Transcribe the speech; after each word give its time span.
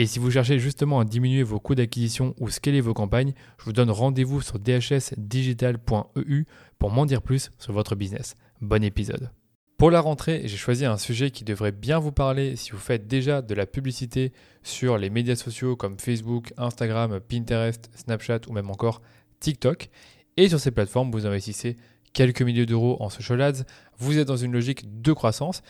Et 0.00 0.06
si 0.06 0.20
vous 0.20 0.30
cherchez 0.30 0.60
justement 0.60 1.00
à 1.00 1.04
diminuer 1.04 1.42
vos 1.42 1.58
coûts 1.58 1.74
d'acquisition 1.74 2.32
ou 2.38 2.50
scaler 2.50 2.80
vos 2.80 2.94
campagnes, 2.94 3.32
je 3.58 3.64
vous 3.64 3.72
donne 3.72 3.90
rendez-vous 3.90 4.40
sur 4.40 4.60
dhsdigital.eu 4.60 6.44
pour 6.78 6.90
m'en 6.92 7.04
dire 7.04 7.20
plus 7.20 7.50
sur 7.58 7.72
votre 7.72 7.96
business. 7.96 8.36
Bon 8.60 8.84
épisode. 8.84 9.32
Pour 9.76 9.90
la 9.90 10.00
rentrée, 10.00 10.42
j'ai 10.44 10.56
choisi 10.56 10.84
un 10.84 10.98
sujet 10.98 11.32
qui 11.32 11.42
devrait 11.42 11.72
bien 11.72 11.98
vous 11.98 12.12
parler 12.12 12.54
si 12.54 12.70
vous 12.70 12.78
faites 12.78 13.08
déjà 13.08 13.42
de 13.42 13.52
la 13.56 13.66
publicité 13.66 14.32
sur 14.62 14.98
les 14.98 15.10
médias 15.10 15.34
sociaux 15.34 15.74
comme 15.74 15.98
Facebook, 15.98 16.52
Instagram, 16.58 17.18
Pinterest, 17.18 17.90
Snapchat 17.96 18.42
ou 18.46 18.52
même 18.52 18.70
encore 18.70 19.02
TikTok. 19.40 19.90
Et 20.36 20.48
sur 20.48 20.60
ces 20.60 20.70
plateformes, 20.70 21.10
vous 21.10 21.26
investissez 21.26 21.76
quelques 22.12 22.42
milliers 22.42 22.66
d'euros 22.66 22.98
en 23.00 23.10
social 23.10 23.42
ads, 23.42 23.64
vous 23.98 24.16
êtes 24.16 24.28
dans 24.28 24.36
une 24.36 24.52
logique 24.52 25.02
de 25.02 25.12
croissance 25.12 25.62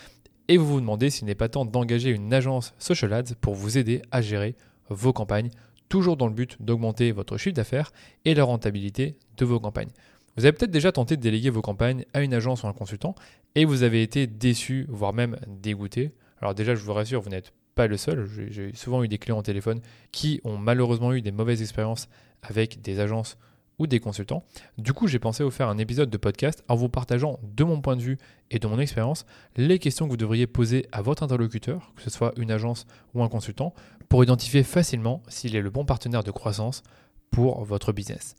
et 0.49 0.57
vous 0.57 0.67
vous 0.67 0.81
demandez 0.81 1.11
s'il 1.11 1.27
n'est 1.27 1.35
pas 1.35 1.49
temps 1.49 1.65
d'engager 1.65 2.11
une 2.11 2.33
agence 2.33 2.75
social 2.79 3.13
ads 3.13 3.35
pour 3.41 3.55
vous 3.55 3.79
aider 3.79 4.03
à 4.11 4.21
gérer 4.21 4.57
vos 4.89 5.13
campagnes, 5.13 5.51
toujours 5.89 6.17
dans 6.17 6.27
le 6.27 6.33
but 6.33 6.57
d'augmenter 6.61 7.13
votre 7.13 7.37
chiffre 7.37 7.55
d'affaires 7.55 7.93
et 8.25 8.35
la 8.35 8.45
rentabilité 8.45 9.17
de 9.37 9.45
vos 9.45 9.61
campagnes. 9.61 9.91
Vous 10.37 10.45
avez 10.45 10.53
peut-être 10.53 10.71
déjà 10.71 10.93
tenté 10.93 11.17
de 11.17 11.23
déléguer 11.23 11.51
vos 11.51 11.63
campagnes 11.63 12.05
à 12.15 12.23
une 12.23 12.33
agence 12.33 12.63
ou 12.63 12.69
un 12.69 12.73
consultant 12.73 13.15
et 13.55 13.65
vous 13.65 13.83
avez 13.83 14.03
été 14.03 14.27
déçu, 14.27 14.87
voire 14.89 15.13
même 15.13 15.37
dégoûté. 15.49 16.13
Alors 16.41 16.55
déjà, 16.55 16.75
je 16.75 16.83
vous 16.83 16.93
rassure, 16.93 17.21
vous 17.21 17.31
n'êtes 17.31 17.53
pas 17.75 17.87
le 17.87 17.97
seul. 17.97 18.29
J'ai 18.51 18.73
souvent 18.75 19.03
eu 19.03 19.09
des 19.09 19.19
clients 19.19 19.39
au 19.39 19.43
téléphone 19.43 19.81
qui 20.13 20.41
ont 20.45 20.57
malheureusement 20.57 21.13
eu 21.13 21.23
des 21.23 21.33
mauvaises 21.33 21.61
expériences 21.61 22.09
avec 22.43 22.81
des 22.83 23.01
agences 23.01 23.37
ou 23.79 23.87
des 23.87 24.01
consultants. 24.01 24.45
Du 24.77 24.93
coup, 24.93 25.07
j'ai 25.07 25.19
pensé 25.19 25.45
vous 25.45 25.51
faire 25.51 25.69
un 25.69 25.79
épisode 25.79 26.11
de 26.11 26.17
podcast 26.17 26.65
en 26.69 26.75
vous 26.75 26.89
partageant 26.89 27.39
de 27.43 27.65
mon 27.65 27.81
point 27.81 27.97
de 27.97 28.03
vue 28.03 28.19
et 28.51 28.59
de 28.59 28.67
mon 28.67 28.79
expérience 28.79 29.27
les 29.57 29.79
questions 29.79 30.07
que 30.07 30.11
vous 30.11 30.17
devriez 30.17 30.47
poser 30.47 30.87
à 30.93 31.03
votre 31.03 31.23
interlocuteur, 31.23 31.93
que 31.97 32.03
ce 32.03 32.11
soit 32.11 32.33
une 32.37 32.51
agence 32.51 32.87
ou 33.15 33.23
un 33.23 33.29
consultant, 33.29 33.75
pour 34.09 34.23
identifier 34.23 34.63
facilement 34.63 35.23
s'il 35.29 35.55
est 35.57 35.63
le 35.63 35.71
bon 35.71 35.85
partenaire 35.85 36.25
de 36.25 36.31
croissance 36.31 36.83
pour 37.31 37.65
votre 37.65 37.93
business. 37.93 38.37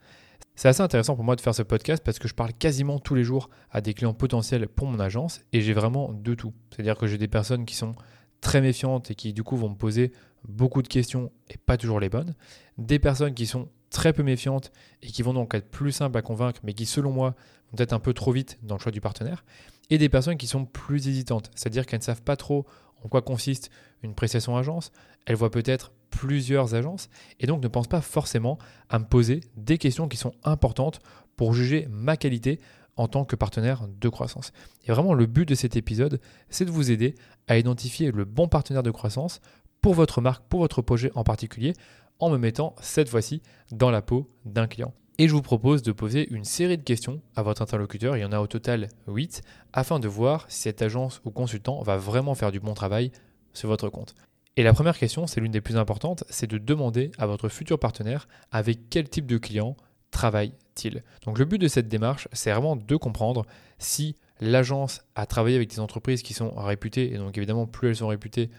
C'est 0.55 0.67
assez 0.67 0.81
intéressant 0.81 1.15
pour 1.15 1.23
moi 1.23 1.37
de 1.37 1.41
faire 1.41 1.55
ce 1.55 1.63
podcast 1.63 2.03
parce 2.03 2.19
que 2.19 2.27
je 2.27 2.33
parle 2.33 2.51
quasiment 2.53 2.99
tous 2.99 3.15
les 3.15 3.23
jours 3.23 3.49
à 3.71 3.79
des 3.79 3.93
clients 3.93 4.13
potentiels 4.13 4.67
pour 4.67 4.87
mon 4.87 4.99
agence 4.99 5.41
et 5.53 5.61
j'ai 5.61 5.71
vraiment 5.71 6.11
de 6.11 6.33
tout. 6.33 6.53
C'est-à-dire 6.69 6.97
que 6.97 7.07
j'ai 7.07 7.17
des 7.17 7.29
personnes 7.29 7.65
qui 7.65 7.75
sont 7.75 7.93
très 8.41 8.59
méfiantes 8.59 9.11
et 9.11 9.15
qui 9.15 9.31
du 9.31 9.43
coup 9.43 9.55
vont 9.55 9.69
me 9.69 9.75
poser 9.75 10.11
beaucoup 10.47 10.81
de 10.81 10.87
questions 10.87 11.31
et 11.49 11.57
pas 11.57 11.77
toujours 11.77 11.99
les 11.99 12.09
bonnes. 12.09 12.35
Des 12.77 12.99
personnes 12.99 13.33
qui 13.33 13.45
sont 13.45 13.69
très 13.89 14.13
peu 14.13 14.23
méfiantes 14.23 14.71
et 15.01 15.07
qui 15.07 15.21
vont 15.21 15.33
donc 15.33 15.53
être 15.53 15.69
plus 15.69 15.91
simples 15.91 16.17
à 16.17 16.21
convaincre, 16.21 16.59
mais 16.63 16.73
qui 16.73 16.85
selon 16.85 17.11
moi 17.11 17.35
vont 17.71 17.83
être 17.83 17.93
un 17.93 17.99
peu 17.99 18.13
trop 18.13 18.31
vite 18.31 18.57
dans 18.63 18.75
le 18.75 18.81
choix 18.81 18.91
du 18.91 19.01
partenaire, 19.01 19.43
et 19.89 19.97
des 19.97 20.09
personnes 20.09 20.37
qui 20.37 20.47
sont 20.47 20.65
plus 20.65 21.07
hésitantes, 21.07 21.51
c'est-à-dire 21.55 21.85
qu'elles 21.85 21.99
ne 21.99 22.03
savent 22.03 22.21
pas 22.21 22.35
trop 22.35 22.65
en 23.03 23.09
quoi 23.09 23.21
consiste 23.21 23.69
une 24.03 24.13
prestation 24.13 24.57
agence, 24.57 24.91
elles 25.25 25.35
voient 25.35 25.51
peut-être 25.51 25.91
plusieurs 26.09 26.75
agences, 26.75 27.09
et 27.39 27.47
donc 27.47 27.61
ne 27.61 27.67
pensent 27.67 27.87
pas 27.87 28.01
forcément 28.01 28.57
à 28.89 28.99
me 28.99 29.05
poser 29.05 29.41
des 29.55 29.77
questions 29.77 30.07
qui 30.07 30.17
sont 30.17 30.33
importantes 30.43 30.99
pour 31.35 31.53
juger 31.53 31.87
ma 31.89 32.17
qualité 32.17 32.59
en 32.99 33.07
tant 33.07 33.23
que 33.23 33.37
partenaire 33.37 33.87
de 33.87 34.09
croissance. 34.09 34.51
Et 34.85 34.91
vraiment, 34.91 35.13
le 35.13 35.25
but 35.25 35.47
de 35.47 35.55
cet 35.55 35.77
épisode, 35.77 36.19
c'est 36.49 36.65
de 36.65 36.71
vous 36.71 36.91
aider 36.91 37.15
à 37.47 37.57
identifier 37.57 38.11
le 38.11 38.25
bon 38.25 38.49
partenaire 38.49 38.83
de 38.83 38.91
croissance 38.91 39.39
pour 39.81 39.93
votre 39.93 40.21
marque, 40.21 40.43
pour 40.47 40.59
votre 40.59 40.81
projet 40.81 41.11
en 41.15 41.23
particulier, 41.23 41.73
en 42.19 42.29
me 42.29 42.37
mettant 42.37 42.75
cette 42.81 43.09
fois-ci 43.09 43.41
dans 43.71 43.91
la 43.91 44.01
peau 44.01 44.29
d'un 44.45 44.67
client. 44.67 44.93
Et 45.17 45.27
je 45.27 45.33
vous 45.33 45.41
propose 45.41 45.83
de 45.83 45.91
poser 45.91 46.31
une 46.33 46.45
série 46.45 46.77
de 46.77 46.83
questions 46.83 47.21
à 47.35 47.43
votre 47.43 47.61
interlocuteur, 47.61 48.15
il 48.15 48.21
y 48.21 48.25
en 48.25 48.31
a 48.31 48.39
au 48.39 48.47
total 48.47 48.87
8, 49.07 49.41
afin 49.73 49.99
de 49.99 50.07
voir 50.07 50.45
si 50.47 50.61
cette 50.61 50.81
agence 50.81 51.21
ou 51.25 51.31
consultant 51.31 51.81
va 51.81 51.97
vraiment 51.97 52.35
faire 52.35 52.51
du 52.51 52.61
bon 52.61 52.73
travail 52.73 53.11
sur 53.53 53.67
votre 53.67 53.89
compte. 53.89 54.15
Et 54.55 54.63
la 54.63 54.73
première 54.73 54.97
question, 54.97 55.27
c'est 55.27 55.41
l'une 55.41 55.51
des 55.51 55.61
plus 55.61 55.77
importantes, 55.77 56.23
c'est 56.29 56.47
de 56.47 56.57
demander 56.57 57.11
à 57.17 57.25
votre 57.25 57.49
futur 57.49 57.79
partenaire 57.79 58.27
avec 58.51 58.89
quel 58.89 59.09
type 59.09 59.25
de 59.25 59.37
client 59.37 59.75
travaille-t-il. 60.11 61.03
Donc 61.25 61.37
le 61.37 61.45
but 61.45 61.57
de 61.57 61.67
cette 61.67 61.87
démarche, 61.87 62.27
c'est 62.31 62.51
vraiment 62.51 62.75
de 62.75 62.95
comprendre 62.95 63.45
si 63.77 64.15
l'agence 64.41 65.01
a 65.15 65.25
travaillé 65.25 65.55
avec 65.55 65.69
des 65.69 65.79
entreprises 65.79 66.23
qui 66.23 66.33
sont 66.33 66.51
réputées, 66.51 67.13
et 67.13 67.17
donc 67.17 67.37
évidemment 67.37 67.67
plus 67.67 67.89
elles 67.89 67.95
sont 67.97 68.07
réputées, 68.07 68.49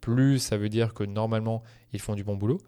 plus 0.00 0.38
ça 0.38 0.56
veut 0.56 0.68
dire 0.68 0.94
que 0.94 1.04
normalement 1.04 1.62
ils 1.92 2.00
font 2.00 2.14
du 2.14 2.24
bon 2.24 2.36
boulot, 2.36 2.58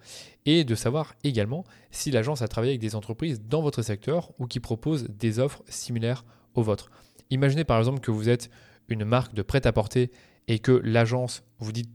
et 0.47 0.65
de 0.65 0.75
savoir 0.75 1.15
également 1.25 1.65
si 1.91 2.11
l'agence 2.11 2.43
a 2.43 2.49
travaillé 2.49 2.73
avec 2.73 2.81
des 2.81 2.95
entreprises 2.95 3.41
dans 3.43 3.63
votre 3.63 3.83
secteur 3.83 4.33
ou 4.39 4.47
qui 4.47 4.61
proposent 4.61 5.09
des 5.09 5.39
offres 5.39 5.63
similaires 5.69 6.25
aux 6.55 6.63
vôtres. 6.63 6.91
Imaginez 7.31 7.65
par 7.65 7.79
exemple 7.79 8.01
que 8.01 8.11
vous 8.11 8.29
êtes 8.29 8.51
une 8.89 9.05
marque 9.05 9.35
de 9.35 9.43
prêt-à-porter 9.43 10.11
et 10.49 10.59
que 10.59 10.73
l'agence 10.85 11.45
vous 11.59 11.73
dit 11.73 11.89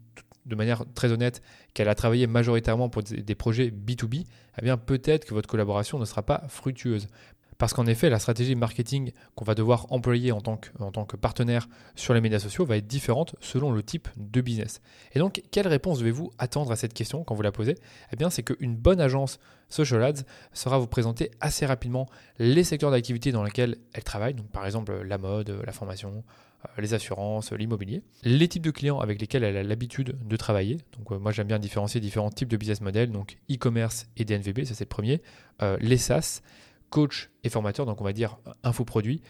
de 0.45 0.55
manière 0.55 0.85
très 0.95 1.11
honnête 1.11 1.41
qu'elle 1.73 1.89
a 1.89 1.95
travaillé 1.95 2.25
majoritairement 2.25 2.89
pour 2.89 3.03
des 3.03 3.35
projets 3.35 3.69
B2B, 3.69 4.25
eh 4.57 4.61
bien 4.61 4.77
peut-être 4.77 5.25
que 5.25 5.33
votre 5.33 5.49
collaboration 5.49 5.99
ne 5.99 6.05
sera 6.05 6.23
pas 6.23 6.43
fructueuse. 6.47 7.07
Parce 7.57 7.73
qu'en 7.73 7.87
effet, 7.87 8.09
la 8.09 8.19
stratégie 8.19 8.55
marketing 8.55 9.11
qu'on 9.35 9.45
va 9.45 9.55
devoir 9.55 9.91
employer 9.91 10.31
en 10.31 10.41
tant, 10.41 10.57
que, 10.57 11.17
partenaire 11.17 11.67
sur 11.95 12.13
les 12.13 12.21
médias 12.21 12.39
sociaux 12.39 12.65
va 12.65 12.77
être 12.77 12.87
différente 12.87 13.35
selon 13.39 13.71
le 13.71 13.81
type 13.81 14.07
de 14.15 14.41
business. 14.41 14.81
Et 15.13 15.19
donc, 15.19 15.41
quelle 15.51 15.67
réponse 15.67 15.99
devez-vous 15.99 16.31
attendre 16.37 16.71
à 16.71 16.75
cette 16.75 16.93
question 16.93 17.23
quand 17.23 17.33
vous 17.33 17.41
la 17.41 17.51
posez? 17.51 17.75
Eh 18.13 18.15
bien, 18.15 18.29
c'est 18.29 18.43
qu'une 18.43 18.75
bonne 18.75 19.01
agence 19.01 19.39
Social 19.69 20.03
Ads 20.03 20.23
sera 20.53 20.77
vous 20.77 20.87
présenter 20.87 21.31
assez 21.41 21.65
rapidement 21.65 22.07
les 22.39 22.63
secteurs 22.63 22.91
d'activité 22.91 23.31
dans 23.31 23.43
lesquels 23.43 23.77
elle 23.93 24.03
travaille, 24.03 24.33
donc 24.33 24.49
par 24.49 24.65
exemple 24.65 25.01
la 25.01 25.17
mode, 25.17 25.61
la 25.65 25.71
formation, 25.73 26.23
euh, 26.65 26.81
les 26.81 26.93
assurances, 26.93 27.51
l'immobilier, 27.51 28.01
les 28.23 28.47
types 28.47 28.63
de 28.63 28.71
clients 28.71 28.99
avec 28.99 29.19
lesquels 29.19 29.43
elle 29.43 29.57
a 29.57 29.63
l'habitude 29.63 30.17
de 30.25 30.35
travailler. 30.37 30.77
Donc 30.97 31.11
euh, 31.11 31.19
moi 31.19 31.31
j'aime 31.31 31.47
bien 31.47 31.59
différencier 31.59 31.99
différents 31.99 32.29
types 32.29 32.47
de 32.47 32.57
business 32.57 32.81
models, 32.81 33.11
donc 33.11 33.37
e-commerce 33.51 34.07
et 34.15 34.25
DNVB, 34.25 34.63
ça 34.63 34.73
c'est 34.73 34.85
le 34.85 34.89
premier, 34.89 35.21
euh, 35.61 35.77
les 35.81 35.97
SaaS, 35.97 36.41
coach 36.89 37.29
et 37.43 37.49
formateur, 37.49 37.85
donc 37.85 38.01
on 38.01 38.03
va 38.03 38.13
dire 38.13 38.37
infoproduit, 38.63 39.21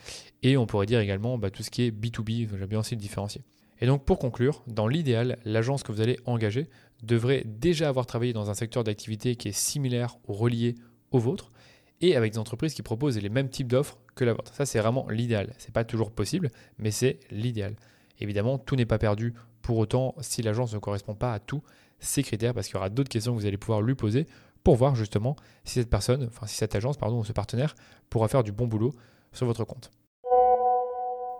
et 0.44 0.58
on 0.58 0.66
pourrait 0.66 0.86
dire 0.86 1.00
également 1.00 1.38
bah, 1.38 1.50
tout 1.50 1.64
ce 1.64 1.70
qui 1.70 1.84
est 1.84 1.92
B2B, 1.92 2.50
j'aime 2.58 2.68
bien 2.68 2.80
aussi 2.80 2.96
le 2.96 3.02
différencier. 3.02 3.44
Et 3.80 3.86
donc 3.86 4.06
pour 4.06 4.20
conclure, 4.20 4.64
dans 4.68 4.88
l'idéal, 4.88 5.38
l'agence 5.46 5.84
que 5.84 5.92
vous 5.92 6.02
allez 6.02 6.20
engager 6.26 6.70
devrait 7.04 7.44
déjà 7.46 7.90
avoir 7.90 8.06
travaillé 8.06 8.34
dans 8.34 8.50
un 8.50 8.54
secteur 8.54 8.84
d'activité 8.84 9.36
qui 9.36 9.50
est 9.50 9.58
similaire 9.58 10.18
ou 10.28 10.34
relié 10.34 10.76
au 11.12 11.20
vôtre, 11.20 11.52
et 12.02 12.16
avec 12.16 12.34
des 12.34 12.40
entreprises 12.40 12.74
qui 12.74 12.84
proposent 12.84 13.18
les 13.18 13.30
mêmes 13.30 13.50
types 13.50 13.68
d'offres 13.68 13.98
que 14.16 14.24
la 14.24 14.34
vôtre. 14.34 14.54
Ça, 14.54 14.66
c'est 14.66 14.80
vraiment 14.80 15.08
l'idéal. 15.10 15.54
Ce 15.58 15.68
n'est 15.68 15.72
pas 15.72 15.84
toujours 15.84 16.12
possible, 16.12 16.52
mais 16.78 16.92
c'est 16.92 17.20
l'idéal. 17.32 17.76
Évidemment, 18.20 18.58
tout 18.58 18.76
n'est 18.76 18.86
pas 18.86 19.00
perdu 19.00 19.34
pour 19.62 19.78
autant 19.78 20.16
si 20.22 20.42
l'agence 20.42 20.74
ne 20.74 20.80
correspond 20.80 21.16
pas 21.16 21.34
à 21.34 21.40
tous 21.40 21.64
ces 22.00 22.22
critères, 22.22 22.54
parce 22.54 22.68
qu'il 22.68 22.76
y 22.76 22.78
aura 22.78 22.90
d'autres 22.90 23.10
questions 23.10 23.34
que 23.34 23.40
vous 23.40 23.48
allez 23.48 23.58
pouvoir 23.58 23.82
lui 23.82 23.96
poser 23.96 24.28
pour 24.68 24.76
voir 24.76 24.96
justement 24.96 25.38
si 25.64 25.76
cette 25.76 25.90
personne, 25.90 26.26
enfin 26.28 26.46
si 26.46 26.58
cette 26.58 26.76
agence, 26.76 26.98
pardon, 26.98 27.20
ou 27.20 27.24
ce 27.24 27.32
partenaire 27.32 27.74
pourra 28.10 28.28
faire 28.28 28.44
du 28.44 28.52
bon 28.52 28.68
boulot 28.68 28.94
sur 29.32 29.46
votre 29.46 29.64
compte. 29.64 29.92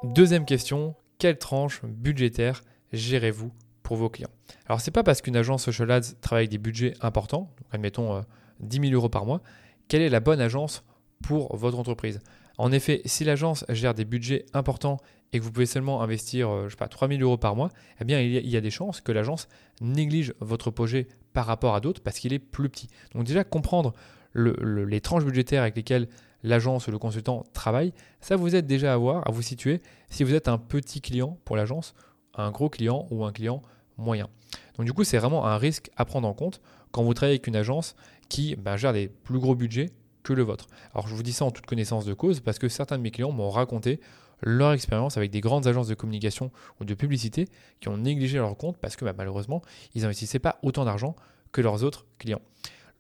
Deuxième 0.02 0.46
question, 0.46 0.96
quelle 1.20 1.38
tranche 1.38 1.82
budgétaire 1.84 2.62
gérez-vous 2.94 3.52
pour 3.84 3.98
vos 3.98 4.08
clients? 4.08 4.30
Alors 4.68 4.80
c'est 4.80 4.92
pas 4.92 5.04
parce 5.04 5.22
qu'une 5.22 5.36
agence 5.36 5.66
social 5.66 5.92
ads 5.92 6.14
travaille 6.22 6.44
avec 6.44 6.52
des 6.52 6.58
budgets 6.58 6.94
importants, 7.02 7.54
admettons 7.74 8.24
10 8.62 8.78
euh, 8.78 8.82
000 8.84 8.94
euros 8.94 9.10
par 9.10 9.26
mois, 9.26 9.42
quelle 9.90 10.04
est 10.04 10.10
la 10.10 10.22
bonne 10.22 10.40
agence 10.40 10.86
pour 11.22 11.54
votre 11.54 11.78
entreprise. 11.78 12.22
En 12.58 12.72
effet, 12.72 13.02
si 13.06 13.24
l'agence 13.24 13.66
gère 13.70 13.94
des 13.94 14.06
budgets 14.06 14.46
importants 14.54 14.98
et 15.32 15.40
que 15.40 15.44
vous 15.44 15.52
pouvez 15.52 15.66
seulement 15.66 16.02
investir, 16.02 16.50
euh, 16.50 16.64
je 16.66 16.72
sais 16.72 16.78
pas, 16.78 16.88
3000 16.88 17.22
euros 17.22 17.38
par 17.38 17.56
mois, 17.56 17.70
eh 18.02 18.06
bien, 18.06 18.20
il 18.20 18.50
y 18.50 18.58
a 18.58 18.62
des 18.62 18.72
chances 18.72 19.02
que 19.02 19.12
l'agence 19.12 19.48
néglige 19.82 20.34
votre 20.40 20.72
projet 20.72 21.08
par 21.34 21.46
rapport 21.46 21.76
à 21.76 21.82
d'autres 21.82 22.02
parce 22.02 22.18
qu'il 22.18 22.34
est 22.34 22.40
plus 22.40 22.70
petit. 22.70 22.88
Donc 23.14 23.26
déjà, 23.26 23.44
comprendre 23.44 23.94
les 24.34 25.02
tranches 25.02 25.26
budgétaires 25.26 25.62
avec 25.62 25.76
lesquelles 25.76 26.08
l'agence 26.44 26.88
ou 26.88 26.92
le 26.92 27.00
consultant 27.00 27.44
travaille, 27.54 27.94
ça 28.22 28.36
vous 28.36 28.56
aide 28.56 28.68
déjà 28.68 28.94
à 28.94 28.98
voir, 28.98 29.28
à 29.28 29.32
vous 29.32 29.42
situer 29.42 29.82
si 30.10 30.24
vous 30.24 30.34
êtes 30.34 30.48
un 30.48 30.58
petit 30.58 31.02
client 31.02 31.40
pour 31.46 31.56
l'agence, 31.58 31.96
un 32.36 32.52
gros 32.52 32.70
client 32.70 33.08
ou 33.10 33.26
un 33.26 33.32
client 33.32 33.62
moyen. 33.98 34.30
Donc 34.78 34.86
du 34.86 34.94
coup, 34.94 35.04
c'est 35.04 35.18
vraiment 35.18 35.46
un 35.46 35.58
risque 35.58 35.90
à 35.98 36.06
prendre 36.06 36.28
en 36.28 36.34
compte 36.34 36.62
quand 36.92 37.04
vous 37.04 37.14
travaillez 37.14 37.36
avec 37.36 37.48
une 37.48 37.56
agence 37.56 37.96
qui 38.30 38.56
bah, 38.56 38.78
gère 38.78 38.94
des 38.94 39.08
plus 39.08 39.40
gros 39.40 39.56
budgets 39.56 39.90
le 40.36 40.44
vôtre. 40.44 40.68
Alors 40.94 41.08
je 41.08 41.16
vous 41.16 41.24
dis 41.24 41.34
ça 41.34 41.46
en 41.46 41.52
toute 41.52 41.66
connaissance 41.66 42.06
de 42.06 42.14
cause 42.14 42.40
parce 42.40 42.60
que 42.60 42.70
certains 42.70 42.98
de 42.98 43.04
mes 43.04 43.12
clients 43.12 43.32
m'ont 43.32 43.50
raconté 43.50 44.00
leur 44.42 44.74
expérience 44.74 45.18
avec 45.18 45.32
des 45.32 45.42
grandes 45.42 45.68
agences 45.68 45.88
de 45.88 45.96
communication 45.96 46.52
ou 46.80 46.86
de 46.86 46.94
publicité 46.94 47.48
qui 47.80 47.88
ont 47.88 47.98
négligé 47.98 48.38
leur 48.38 48.56
compte 48.56 48.78
parce 48.78 48.96
que 48.96 49.06
bah, 49.06 49.14
malheureusement, 49.18 49.62
ils 49.96 50.04
n'investissaient 50.04 50.40
pas 50.40 50.60
autant 50.62 50.86
d'argent 50.86 51.16
que 51.52 51.62
leurs 51.62 51.84
autres 51.84 52.06
clients. 52.20 52.42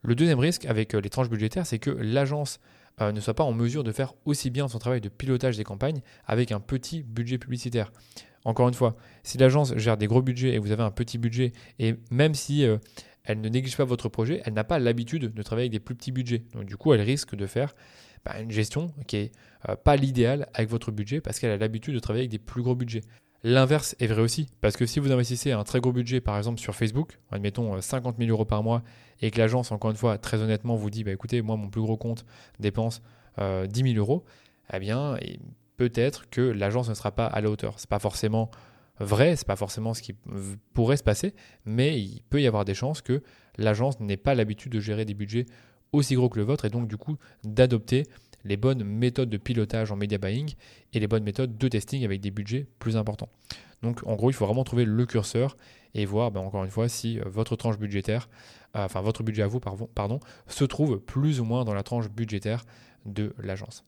Le 0.01 0.15
deuxième 0.15 0.39
risque 0.39 0.65
avec 0.65 0.94
euh, 0.94 1.01
les 1.01 1.09
tranches 1.09 1.29
budgétaires, 1.29 1.65
c'est 1.65 1.79
que 1.79 1.89
l'agence 1.89 2.59
euh, 3.01 3.12
ne 3.12 3.19
soit 3.19 3.33
pas 3.33 3.44
en 3.44 3.53
mesure 3.53 3.83
de 3.83 3.91
faire 3.91 4.13
aussi 4.25 4.50
bien 4.50 4.68
son 4.68 4.79
travail 4.79 5.01
de 5.01 5.09
pilotage 5.09 5.57
des 5.57 5.63
campagnes 5.63 6.01
avec 6.25 6.51
un 6.51 6.59
petit 6.59 7.03
budget 7.03 7.38
publicitaire. 7.38 7.91
Encore 8.45 8.68
une 8.68 8.74
fois, 8.74 8.95
si 9.24 9.38
l'agence 9.38 9.75
gère 9.75 9.97
des 9.97 10.07
gros 10.07 10.21
budgets 10.21 10.53
et 10.53 10.59
vous 10.59 10.71
avez 10.71 10.83
un 10.83 10.91
petit 10.91 11.18
budget, 11.18 11.51
et 11.79 11.95
même 12.12 12.33
si 12.33 12.65
euh, 12.65 12.77
elle 13.27 13.41
ne 13.41 13.50
néglige 13.50 13.75
pas 13.75 13.83
votre 13.83 14.07
projet, 14.07 14.41
elle 14.45 14.53
n'a 14.53 14.63
pas 14.63 14.79
l'habitude 14.79 15.33
de 15.33 15.44
travailler 15.44 15.65
avec 15.65 15.74
des 15.74 15.79
plus 15.79 15.95
petits 15.95 16.13
budgets. 16.13 16.44
Donc 16.53 16.63
du 16.63 16.77
coup, 16.77 16.94
elle 16.94 17.01
risque 17.01 17.35
de 17.35 17.45
faire 17.45 17.75
bah, 18.25 18.39
une 18.39 18.51
gestion 18.51 18.88
qui 19.06 19.18
n'est 19.18 19.75
pas 19.83 19.97
l'idéal 19.97 20.47
avec 20.53 20.69
votre 20.69 20.91
budget 20.91 21.19
parce 21.19 21.38
qu'elle 21.39 21.51
a 21.51 21.57
l'habitude 21.57 21.94
de 21.94 22.00
travailler 22.00 22.24
avec 22.24 22.31
des 22.31 22.39
plus 22.39 22.63
gros 22.63 22.74
budgets. 22.74 23.01
L'inverse 23.44 23.95
est 24.00 24.07
vrai 24.07 24.21
aussi, 24.21 24.47
parce 24.62 24.77
que 24.77 24.85
si 24.85 25.00
vous 25.00 25.12
investissez 25.12 25.51
un 25.51 25.63
très 25.63 25.79
gros 25.79 25.91
budget, 25.91 26.21
par 26.21 26.38
exemple 26.38 26.59
sur 26.59 26.74
Facebook, 26.74 27.19
admettons 27.31 27.79
50 27.79 28.15
euh, 28.15 28.25
000 28.25 28.31
euros 28.31 28.45
par 28.45 28.63
mois, 28.63 28.81
et 29.21 29.29
que 29.29 29.38
l'agence, 29.38 29.71
encore 29.71 29.91
une 29.91 29.97
fois, 29.97 30.18
très 30.18 30.41
honnêtement, 30.41 30.75
vous 30.75 30.89
dit, 30.89 31.03
bah, 31.03 31.12
écoutez, 31.12 31.41
moi, 31.41 31.56
mon 31.56 31.69
plus 31.69 31.81
gros 31.81 31.97
compte 31.97 32.25
dépense 32.59 33.01
10 33.38 33.44
euh, 33.44 33.68
000 33.74 33.95
euros, 33.97 34.25
eh 34.74 34.79
bien, 34.79 35.18
peut-être 35.77 36.29
que 36.29 36.41
l'agence 36.41 36.89
ne 36.89 36.95
sera 36.95 37.12
pas 37.12 37.27
à 37.27 37.39
la 37.41 37.51
hauteur. 37.51 37.79
Ce 37.79 37.85
n'est 37.85 37.89
pas 37.89 38.00
forcément 38.00 38.50
vrai, 39.00 39.36
ce 39.36 39.42
n'est 39.42 39.48
pas 39.48 39.56
forcément 39.56 39.94
ce 39.94 40.02
qui 40.02 40.14
pourrait 40.74 40.98
se 40.98 41.04
passer, 41.04 41.34
mais 41.66 42.00
il 42.00 42.22
peut 42.30 42.42
y 42.42 42.48
avoir 42.48 42.66
des 42.66 42.74
chances 42.74 43.02
que 43.02 43.22
l'agence 43.58 44.00
n'ait 44.00 44.18
pas 44.18 44.36
l'habitude 44.36 44.72
de 44.72 44.80
gérer 44.80 45.06
des 45.06 45.14
budgets 45.14 45.46
aussi 45.94 46.16
gros 46.16 46.30
que 46.30 46.40
le 46.40 46.46
vôtre, 46.46 46.66
et 46.66 46.70
donc 46.70 46.88
du 46.88 46.98
coup 46.98 47.18
d'adopter 47.44 48.04
les 48.44 48.58
bonnes 48.58 48.84
méthodes 48.84 49.30
de 49.30 49.38
pilotage 49.38 49.92
en 49.92 49.96
media 49.96 50.18
buying 50.18 50.54
et 50.94 51.00
les 51.00 51.08
bonnes 51.08 51.24
méthodes 51.24 51.58
de 51.58 51.68
testing 51.68 52.04
avec 52.06 52.22
des 52.22 52.32
budgets 52.32 52.68
plus 52.80 52.98
importants. 52.98 53.30
Donc 53.84 54.06
en 54.06 54.16
gros, 54.16 54.30
il 54.30 54.34
faut 54.34 54.46
vraiment 54.46 54.64
trouver 54.64 54.86
le 54.86 55.06
curseur 55.06 55.58
et 55.94 56.06
voir, 56.06 56.32
ben, 56.32 56.42
encore 56.42 56.64
une 56.64 56.72
fois, 56.72 56.90
si 56.90 57.20
euh, 57.20 57.24
votre 57.28 57.56
tranche 57.56 57.78
budgétaire, 57.78 58.30
euh, 58.76 58.86
enfin 58.86 59.02
votre 59.02 59.24
budget 59.24 59.44
à 59.44 59.48
vous, 59.48 59.60
pardon, 59.60 60.20
se 60.48 60.64
trouve 60.64 61.00
plus 61.00 61.40
ou 61.40 61.46
moins 61.46 61.66
dans 61.66 61.74
la 61.74 61.84
tranche 61.84 62.10
budgétaire 62.10 62.66
de 63.06 63.34
l'agence. 63.38 63.84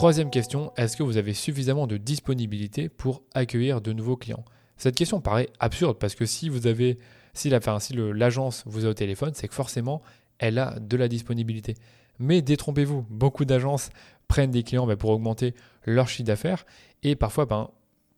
Troisième 0.00 0.30
question, 0.30 0.72
est-ce 0.78 0.96
que 0.96 1.02
vous 1.02 1.18
avez 1.18 1.34
suffisamment 1.34 1.86
de 1.86 1.98
disponibilité 1.98 2.88
pour 2.88 3.22
accueillir 3.34 3.82
de 3.82 3.92
nouveaux 3.92 4.16
clients? 4.16 4.46
Cette 4.78 4.94
question 4.94 5.20
paraît 5.20 5.50
absurde 5.58 5.98
parce 5.98 6.14
que 6.14 6.24
si 6.24 6.48
vous 6.48 6.66
avez, 6.66 6.96
si 7.34 7.50
l'agence 7.50 8.62
vous 8.64 8.86
a 8.86 8.88
au 8.88 8.94
téléphone, 8.94 9.32
c'est 9.34 9.46
que 9.46 9.54
forcément 9.54 10.00
elle 10.38 10.58
a 10.58 10.80
de 10.80 10.96
la 10.96 11.06
disponibilité. 11.06 11.74
Mais 12.18 12.40
détrompez-vous, 12.40 13.04
beaucoup 13.10 13.44
d'agences 13.44 13.90
prennent 14.26 14.50
des 14.50 14.62
clients 14.62 14.86
ben, 14.86 14.96
pour 14.96 15.10
augmenter 15.10 15.54
leur 15.84 16.08
chiffre 16.08 16.28
d'affaires 16.28 16.64
et 17.02 17.14
parfois 17.14 17.44
ben, 17.44 17.68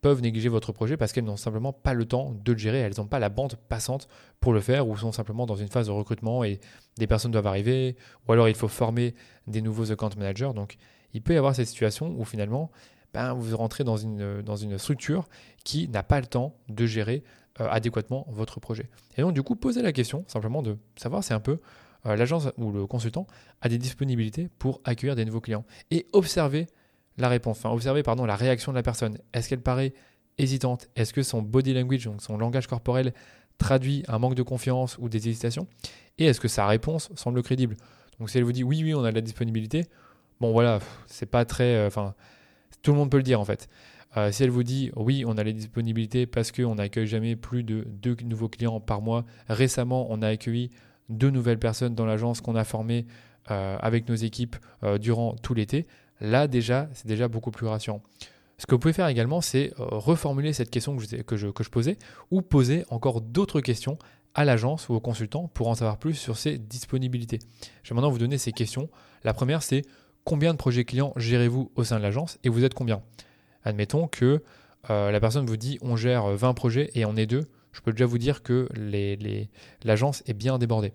peuvent 0.02 0.22
négliger 0.22 0.48
votre 0.48 0.70
projet 0.70 0.96
parce 0.96 1.12
qu'elles 1.12 1.24
n'ont 1.24 1.36
simplement 1.36 1.72
pas 1.72 1.94
le 1.94 2.04
temps 2.04 2.32
de 2.44 2.52
le 2.52 2.58
gérer, 2.58 2.78
elles 2.78 2.94
n'ont 2.98 3.08
pas 3.08 3.18
la 3.18 3.28
bande 3.28 3.56
passante 3.68 4.06
pour 4.38 4.52
le 4.52 4.60
faire 4.60 4.86
ou 4.86 4.96
sont 4.96 5.10
simplement 5.10 5.46
dans 5.46 5.56
une 5.56 5.66
phase 5.66 5.88
de 5.88 5.92
recrutement 5.92 6.44
et 6.44 6.60
des 6.96 7.08
personnes 7.08 7.32
doivent 7.32 7.48
arriver 7.48 7.96
ou 8.28 8.32
alors 8.32 8.48
il 8.48 8.54
faut 8.54 8.68
former 8.68 9.16
des 9.48 9.62
nouveaux 9.62 9.90
account 9.90 10.10
managers. 10.16 10.50
Il 11.14 11.22
peut 11.22 11.34
y 11.34 11.36
avoir 11.36 11.54
cette 11.54 11.68
situation 11.68 12.14
où 12.18 12.24
finalement 12.24 12.70
ben, 13.12 13.34
vous 13.34 13.56
rentrez 13.56 13.84
dans 13.84 13.96
une, 13.96 14.42
dans 14.42 14.56
une 14.56 14.78
structure 14.78 15.28
qui 15.64 15.88
n'a 15.88 16.02
pas 16.02 16.20
le 16.20 16.26
temps 16.26 16.54
de 16.68 16.86
gérer 16.86 17.22
euh, 17.60 17.68
adéquatement 17.68 18.26
votre 18.30 18.60
projet. 18.60 18.88
Et 19.18 19.22
donc 19.22 19.34
du 19.34 19.42
coup, 19.42 19.56
posez 19.56 19.82
la 19.82 19.92
question 19.92 20.24
simplement 20.26 20.62
de 20.62 20.78
savoir 20.96 21.22
c'est 21.22 21.34
un 21.34 21.40
peu 21.40 21.60
euh, 22.06 22.16
l'agence 22.16 22.48
ou 22.56 22.72
le 22.72 22.86
consultant 22.86 23.26
a 23.60 23.68
des 23.68 23.78
disponibilités 23.78 24.48
pour 24.58 24.80
accueillir 24.84 25.16
des 25.16 25.24
nouveaux 25.24 25.42
clients 25.42 25.64
et 25.90 26.06
observer 26.12 26.66
la 27.18 27.28
réponse, 27.28 27.58
enfin 27.58 27.70
observer 27.70 28.02
pardon, 28.02 28.24
la 28.24 28.36
réaction 28.36 28.72
de 28.72 28.76
la 28.76 28.82
personne. 28.82 29.18
Est-ce 29.34 29.50
qu'elle 29.50 29.60
paraît 29.60 29.92
hésitante? 30.38 30.88
Est-ce 30.96 31.12
que 31.12 31.22
son 31.22 31.42
body 31.42 31.74
language, 31.74 32.04
donc 32.06 32.22
son 32.22 32.38
langage 32.38 32.66
corporel, 32.66 33.12
traduit 33.58 34.02
un 34.08 34.18
manque 34.18 34.34
de 34.34 34.42
confiance 34.42 34.96
ou 34.98 35.10
des 35.10 35.28
hésitations? 35.28 35.66
Et 36.16 36.24
est-ce 36.24 36.40
que 36.40 36.48
sa 36.48 36.66
réponse 36.66 37.10
semble 37.14 37.42
crédible? 37.42 37.76
Donc 38.18 38.30
si 38.30 38.38
elle 38.38 38.44
vous 38.44 38.52
dit 38.52 38.64
oui, 38.64 38.82
oui, 38.82 38.94
on 38.94 39.04
a 39.04 39.10
de 39.10 39.14
la 39.14 39.20
disponibilité, 39.20 39.84
bon 40.42 40.50
voilà, 40.50 40.80
c'est 41.06 41.26
pas 41.26 41.44
très. 41.44 41.76
Euh, 41.76 41.86
enfin, 41.86 42.14
tout 42.82 42.90
le 42.90 42.98
monde 42.98 43.10
peut 43.10 43.16
le 43.16 43.22
dire 43.22 43.40
en 43.40 43.44
fait. 43.44 43.68
Euh, 44.16 44.32
si 44.32 44.42
elle 44.42 44.50
vous 44.50 44.64
dit 44.64 44.90
oui, 44.96 45.24
on 45.26 45.38
a 45.38 45.44
les 45.44 45.52
disponibilités 45.52 46.26
parce 46.26 46.50
qu'on 46.50 46.74
n'accueille 46.74 47.06
jamais 47.06 47.36
plus 47.36 47.62
de 47.62 47.86
deux 47.86 48.16
nouveaux 48.24 48.48
clients 48.48 48.80
par 48.80 49.00
mois, 49.00 49.24
récemment 49.48 50.08
on 50.10 50.20
a 50.20 50.28
accueilli 50.28 50.70
deux 51.08 51.30
nouvelles 51.30 51.60
personnes 51.60 51.94
dans 51.94 52.04
l'agence 52.04 52.40
qu'on 52.40 52.56
a 52.56 52.64
formées 52.64 53.06
euh, 53.50 53.78
avec 53.80 54.08
nos 54.08 54.16
équipes 54.16 54.56
durant 55.00 55.36
tout 55.36 55.54
l'été, 55.54 55.86
là 56.20 56.48
déjà, 56.48 56.88
c'est 56.92 57.06
déjà 57.06 57.28
beaucoup 57.28 57.52
plus 57.52 57.66
rassurant. 57.66 58.02
Ce 58.58 58.66
que 58.66 58.74
vous 58.74 58.78
pouvez 58.80 58.92
faire 58.92 59.08
également, 59.08 59.40
c'est 59.40 59.72
reformuler 59.76 60.52
cette 60.52 60.70
question 60.70 60.96
que 60.96 61.02
je, 61.36 61.50
que, 61.50 61.64
je, 61.64 61.70
posais 61.70 61.98
ou 62.30 62.42
poser 62.42 62.84
encore 62.90 63.20
d'autres 63.20 63.60
questions 63.60 63.96
à 64.34 64.44
l'agence 64.44 64.88
ou 64.88 64.94
au 64.94 65.00
consultant 65.00 65.48
pour 65.54 65.68
en 65.68 65.74
savoir 65.74 65.98
plus 65.98 66.14
sur 66.14 66.36
ses 66.36 66.58
disponibilités. 66.58 67.38
Je 67.82 67.90
vais 67.90 67.94
maintenant 67.94 68.10
vous 68.10 68.18
donner 68.18 68.38
ces 68.38 68.52
questions. 68.52 68.88
La 69.24 69.34
première, 69.34 69.62
c'est 69.62 69.82
combien 70.24 70.52
de 70.52 70.58
projets 70.58 70.84
clients 70.84 71.12
gérez-vous 71.16 71.70
au 71.74 71.84
sein 71.84 71.98
de 71.98 72.02
l'agence 72.02 72.38
et 72.44 72.48
vous 72.48 72.64
êtes 72.64 72.74
combien? 72.74 73.02
Admettons 73.64 74.08
que 74.08 74.42
la 74.88 75.20
personne 75.20 75.46
vous 75.46 75.56
dit 75.56 75.78
on 75.80 75.96
gère 75.96 76.26
20 76.26 76.54
projets 76.54 76.90
et 76.94 77.04
on 77.04 77.16
est 77.16 77.26
deux 77.26 77.48
je 77.72 77.80
peux 77.80 77.92
déjà 77.92 78.06
vous 78.06 78.18
dire 78.18 78.42
que 78.42 78.68
l'agence 79.84 80.22
est 80.26 80.34
bien 80.34 80.58
débordée. 80.58 80.92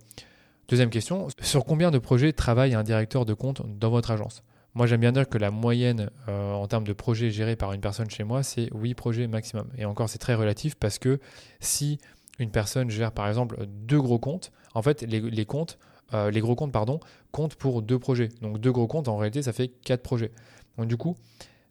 Deuxième 0.69 0.89
question, 0.89 1.27
sur 1.41 1.65
combien 1.65 1.91
de 1.91 1.97
projets 1.97 2.33
travaille 2.33 2.75
un 2.75 2.83
directeur 2.83 3.25
de 3.25 3.33
compte 3.33 3.61
dans 3.79 3.89
votre 3.89 4.11
agence? 4.11 4.43
Moi 4.73 4.85
j'aime 4.85 5.01
bien 5.01 5.11
dire 5.11 5.27
que 5.27 5.37
la 5.37 5.49
moyenne 5.49 6.11
euh, 6.27 6.53
en 6.53 6.67
termes 6.67 6.83
de 6.83 6.93
projets 6.93 7.31
gérés 7.31 7.55
par 7.55 7.73
une 7.73 7.81
personne 7.81 8.09
chez 8.09 8.23
moi, 8.23 8.43
c'est 8.43 8.69
8 8.75 8.93
projets 8.93 9.27
maximum. 9.27 9.69
Et 9.77 9.85
encore 9.85 10.07
c'est 10.07 10.19
très 10.19 10.35
relatif 10.35 10.75
parce 10.75 10.99
que 10.99 11.19
si 11.59 11.97
une 12.37 12.51
personne 12.51 12.89
gère 12.91 13.11
par 13.11 13.27
exemple 13.27 13.65
deux 13.65 13.99
gros 13.99 14.19
comptes, 14.19 14.51
en 14.75 14.83
fait 14.83 15.01
les, 15.01 15.45
comptes, 15.45 15.79
euh, 16.13 16.31
les 16.31 16.39
gros 16.39 16.55
comptes 16.55 16.71
pardon, 16.71 16.99
comptent 17.31 17.55
pour 17.55 17.81
deux 17.81 17.99
projets. 17.99 18.29
Donc 18.41 18.59
deux 18.59 18.71
gros 18.71 18.87
comptes 18.87 19.07
en 19.07 19.17
réalité 19.17 19.41
ça 19.41 19.53
fait 19.53 19.67
quatre 19.67 20.03
projets. 20.03 20.31
Donc 20.77 20.87
du 20.87 20.97
coup, 20.97 21.15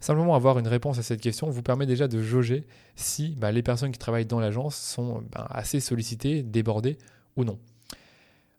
Simplement 0.00 0.34
avoir 0.34 0.58
une 0.58 0.68
réponse 0.68 0.98
à 0.98 1.02
cette 1.02 1.20
question 1.20 1.48
vous 1.48 1.62
permet 1.62 1.86
déjà 1.86 2.06
de 2.06 2.20
jauger 2.20 2.66
si 2.96 3.34
bah, 3.38 3.50
les 3.50 3.62
personnes 3.62 3.92
qui 3.92 3.98
travaillent 3.98 4.26
dans 4.26 4.40
l'agence 4.40 4.76
sont 4.76 5.24
bah, 5.32 5.46
assez 5.50 5.80
sollicitées, 5.80 6.42
débordées 6.42 6.98
ou 7.36 7.44
non. 7.44 7.58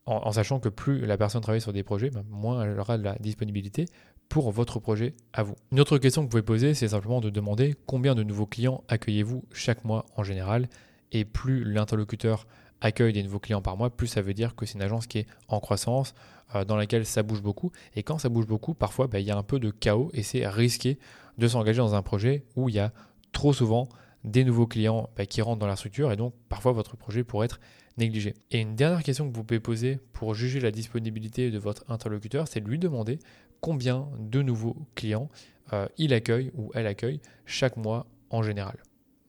En, 0.06 0.32
sachant 0.32 0.60
que 0.60 0.70
plus 0.70 1.06
la 1.06 1.18
personne 1.18 1.42
travaille 1.42 1.62
sur 1.62 1.74
des 1.74 1.84
projets, 1.84 2.10
bah, 2.10 2.24
moins 2.30 2.64
elle 2.64 2.80
aura 2.80 2.98
de 2.98 3.04
la 3.04 3.16
disponibilité 3.20 3.86
pour 4.30 4.52
votre 4.52 4.80
projet 4.80 5.16
à 5.34 5.44
vous. 5.44 5.56
Une 5.72 5.80
autre 5.80 5.98
question 6.00 6.22
que 6.22 6.26
vous 6.26 6.30
pouvez 6.32 6.44
poser, 6.44 6.74
c'est 6.74 6.90
simplement 6.90 7.22
de 7.22 7.30
demander 7.30 7.76
combien 7.86 8.16
de 8.16 8.24
nouveaux 8.24 8.46
clients 8.46 8.84
accueillez-vous 8.88 9.44
chaque 9.52 9.86
mois 9.86 10.06
en 10.16 10.24
général. 10.24 10.70
Et 11.12 11.24
plus 11.24 11.64
l'interlocuteur 11.64 12.48
accueille 12.82 13.14
des 13.14 13.24
nouveaux 13.24 13.40
clients 13.40 13.62
par 13.62 13.78
mois, 13.78 13.90
plus 13.90 14.08
ça 14.08 14.22
veut 14.22 14.34
dire 14.34 14.56
que 14.56 14.66
c'est 14.66 14.76
une 14.76 14.82
agence 14.82 15.08
qui 15.08 15.20
est 15.20 15.28
en 15.48 15.60
croissance, 15.60 16.14
euh, 16.56 16.64
dans 16.64 16.76
laquelle 16.76 17.06
ça 17.06 17.24
bouge 17.24 17.42
beaucoup. 17.42 17.72
Et 17.96 18.04
quand 18.04 18.20
ça 18.20 18.30
bouge 18.30 18.48
beaucoup, 18.48 18.74
parfois, 18.74 19.08
il 19.14 19.22
y 19.22 19.32
a 19.32 19.38
un 19.38 19.44
peu 19.44 19.60
de 19.60 19.70
chaos 19.70 20.10
et 20.14 20.24
c'est 20.24 20.48
risqué 20.48 20.98
de 21.38 21.48
s'engager 21.48 21.80
dans 21.80 21.96
un 21.96 22.02
projet 22.02 22.46
où 22.56 22.70
il 22.70 22.76
y 22.76 22.80
a 22.80 22.94
trop 23.32 23.54
souvent 23.54 23.90
des 24.24 24.44
nouveaux 24.44 24.68
clients 24.68 25.10
bah, 25.16 25.26
qui 25.26 25.42
rentrent 25.42 25.60
dans 25.60 25.68
la 25.68 25.76
structure 25.76 26.12
et 26.12 26.16
donc 26.16 26.34
parfois 26.50 26.72
votre 26.72 26.98
projet 26.98 27.24
pourrait 27.24 27.46
être 27.46 27.60
négligé. 27.98 28.34
Et 28.52 28.60
une 28.60 28.76
dernière 28.76 29.04
question 29.04 29.30
que 29.30 29.36
vous 29.36 29.44
pouvez 29.44 29.60
poser 29.60 30.00
pour 30.14 30.34
juger 30.34 30.60
la 30.60 30.72
disponibilité 30.72 31.52
de 31.52 31.60
votre 31.60 31.84
interlocuteur, 31.90 32.48
c'est 32.48 32.62
de 32.62 32.68
lui 32.68 32.80
demander 32.80 33.20
combien 33.62 34.08
de 34.20 34.42
nouveaux 34.42 34.78
clients 34.96 35.30
euh, 35.74 35.88
il 35.98 36.14
accueille 36.14 36.52
ou 36.56 36.72
elle 36.74 36.88
accueille 36.88 37.20
chaque 37.46 37.78
mois 37.78 38.08
en 38.30 38.44
général. 38.44 38.78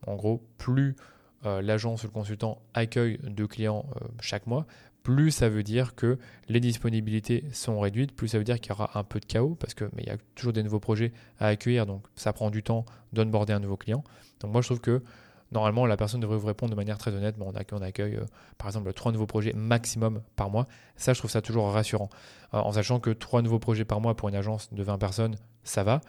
En 0.06 0.16
gros, 0.16 0.42
plus 0.58 0.96
l'agence 1.44 2.04
ou 2.04 2.06
le 2.06 2.12
consultant 2.12 2.60
accueille 2.74 3.18
de 3.22 3.46
clients 3.46 3.86
euh, 3.96 4.06
chaque 4.20 4.46
mois, 4.46 4.66
plus 5.02 5.30
ça 5.30 5.48
veut 5.48 5.62
dire 5.62 5.94
que 5.94 6.18
les 6.48 6.60
disponibilités 6.60 7.44
sont 7.52 7.80
réduites, 7.80 8.14
plus 8.14 8.28
ça 8.28 8.38
veut 8.38 8.44
dire 8.44 8.60
qu'il 8.60 8.70
y 8.70 8.72
aura 8.72 8.90
un 8.98 9.04
peu 9.04 9.20
de 9.20 9.24
chaos, 9.24 9.56
parce 9.58 9.74
qu'il 9.74 9.88
y 10.06 10.10
a 10.10 10.16
toujours 10.34 10.52
des 10.52 10.62
nouveaux 10.62 10.80
projets 10.80 11.12
à 11.38 11.46
accueillir, 11.46 11.86
donc 11.86 12.04
ça 12.14 12.32
prend 12.32 12.50
du 12.50 12.62
temps 12.62 12.84
d'onboarder 13.12 13.52
un 13.52 13.60
nouveau 13.60 13.76
client. 13.76 14.04
Donc 14.40 14.52
moi 14.52 14.60
je 14.60 14.66
trouve 14.68 14.80
que 14.80 15.02
normalement 15.50 15.86
la 15.86 15.96
personne 15.96 16.20
devrait 16.20 16.36
vous 16.36 16.46
répondre 16.46 16.70
de 16.70 16.76
manière 16.76 16.98
très 16.98 17.14
honnête, 17.14 17.36
on 17.40 17.80
accueille, 17.80 18.16
euh, 18.16 18.26
par 18.58 18.68
exemple 18.68 18.92
trois 18.92 19.12
nouveaux 19.12 19.26
projets 19.26 19.52
maximum 19.54 20.20
par 20.36 20.50
mois. 20.50 20.66
Ça 20.96 21.14
je 21.14 21.20
trouve 21.20 21.30
ça 21.30 21.40
toujours 21.40 21.70
rassurant, 21.70 22.10
euh, 22.52 22.58
en 22.58 22.72
sachant 22.72 23.00
que 23.00 23.10
trois 23.10 23.40
nouveaux 23.42 23.60
projets 23.60 23.84
par 23.84 24.00
mois 24.00 24.14
pour 24.14 24.28
une 24.28 24.34
agence 24.34 24.72
de 24.74 24.82
20 24.82 24.98
personnes, 24.98 25.36
ça 25.68 25.84
va. 25.84 26.00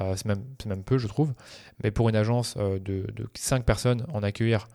Euh, 0.00 0.14
c'est 0.16 0.26
même, 0.26 0.82
peu 0.84 0.98
je 0.98 1.06
trouve. 1.06 1.34
Mais 1.82 1.90
pour 1.90 2.08
une 2.08 2.16
agence 2.16 2.56
de, 2.56 2.78
de 2.78 3.28
5 3.34 3.64
personnes, 3.64 4.06
en 4.12 4.22
accueillir 4.22 4.68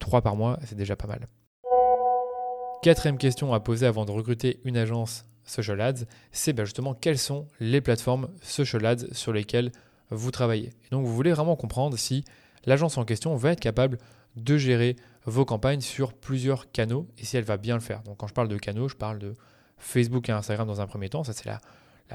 3 0.00 0.22
par 0.22 0.36
mois, 0.36 0.58
c'est 0.64 0.76
déjà 0.76 0.96
pas 0.96 1.06
mal. 1.06 1.28
Quatrième 2.82 3.16
question 3.16 3.54
à 3.54 3.60
poser 3.60 3.86
avant 3.86 4.04
de 4.04 4.10
recruter 4.10 4.60
une 4.64 4.76
agence 4.76 5.24
social 5.44 5.80
ads, 5.80 6.04
c'est 6.32 6.52
bah, 6.52 6.64
justement 6.64 6.94
quelles 6.94 7.18
sont 7.18 7.48
les 7.60 7.80
plateformes 7.80 8.28
social 8.42 8.84
ads 8.84 9.12
sur 9.12 9.32
lesquelles 9.32 9.72
vous 10.10 10.30
travaillez? 10.30 10.70
Donc 10.90 11.06
vous 11.06 11.14
voulez 11.14 11.32
vraiment 11.32 11.56
comprendre 11.56 11.96
si 11.96 12.24
l'agence 12.66 12.98
en 12.98 13.04
question 13.04 13.36
va 13.36 13.52
être 13.52 13.60
capable 13.60 13.98
de 14.36 14.58
gérer 14.58 14.96
vos 15.24 15.44
campagnes 15.44 15.80
sur 15.80 16.12
plusieurs 16.12 16.70
canaux 16.72 17.08
et 17.16 17.24
si 17.24 17.36
elle 17.36 17.44
va 17.44 17.56
bien 17.56 17.74
le 17.74 17.80
faire. 17.80 18.02
Donc 18.02 18.18
quand 18.18 18.26
je 18.26 18.34
parle 18.34 18.48
de 18.48 18.58
canaux, 18.58 18.88
je 18.88 18.96
parle 18.96 19.18
de 19.18 19.34
Facebook 19.78 20.28
et 20.28 20.32
Instagram 20.32 20.66
dans 20.66 20.80
un 20.80 20.86
premier 20.86 21.08
temps, 21.08 21.24
ça 21.24 21.32
c'est 21.32 21.46
la, 21.46 21.60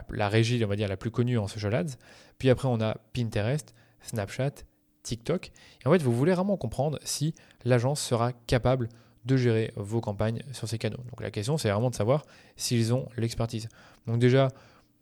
la, 0.09 0.29
régie, 0.29 0.63
on 0.63 0.67
va 0.67 0.75
dire, 0.75 0.87
la 0.87 0.97
plus 0.97 1.11
connue 1.11 1.37
en 1.37 1.47
social 1.47 1.73
ads. 1.75 1.97
Puis 2.37 2.49
après 2.49 2.67
on 2.67 2.79
a 2.81 2.97
Pinterest, 3.13 3.73
Snapchat, 4.01 4.51
TikTok. 5.03 5.51
Et 5.83 5.87
en 5.87 5.91
fait, 5.91 6.01
vous 6.01 6.13
voulez 6.13 6.33
vraiment 6.33 6.57
comprendre 6.57 6.99
si 7.03 7.33
l'agence 7.65 8.01
sera 8.01 8.33
capable 8.33 8.89
de 9.25 9.37
gérer 9.37 9.71
vos 9.75 10.01
campagnes 10.01 10.41
sur 10.51 10.67
ces 10.67 10.77
canaux. 10.77 11.03
Donc 11.09 11.21
la 11.21 11.31
question, 11.31 11.57
c'est 11.57 11.69
vraiment 11.69 11.89
de 11.89 11.95
savoir 11.95 12.25
s'ils 12.55 12.93
ont 12.93 13.07
l'expertise. 13.17 13.67
Donc 14.07 14.19
déjà, 14.19 14.49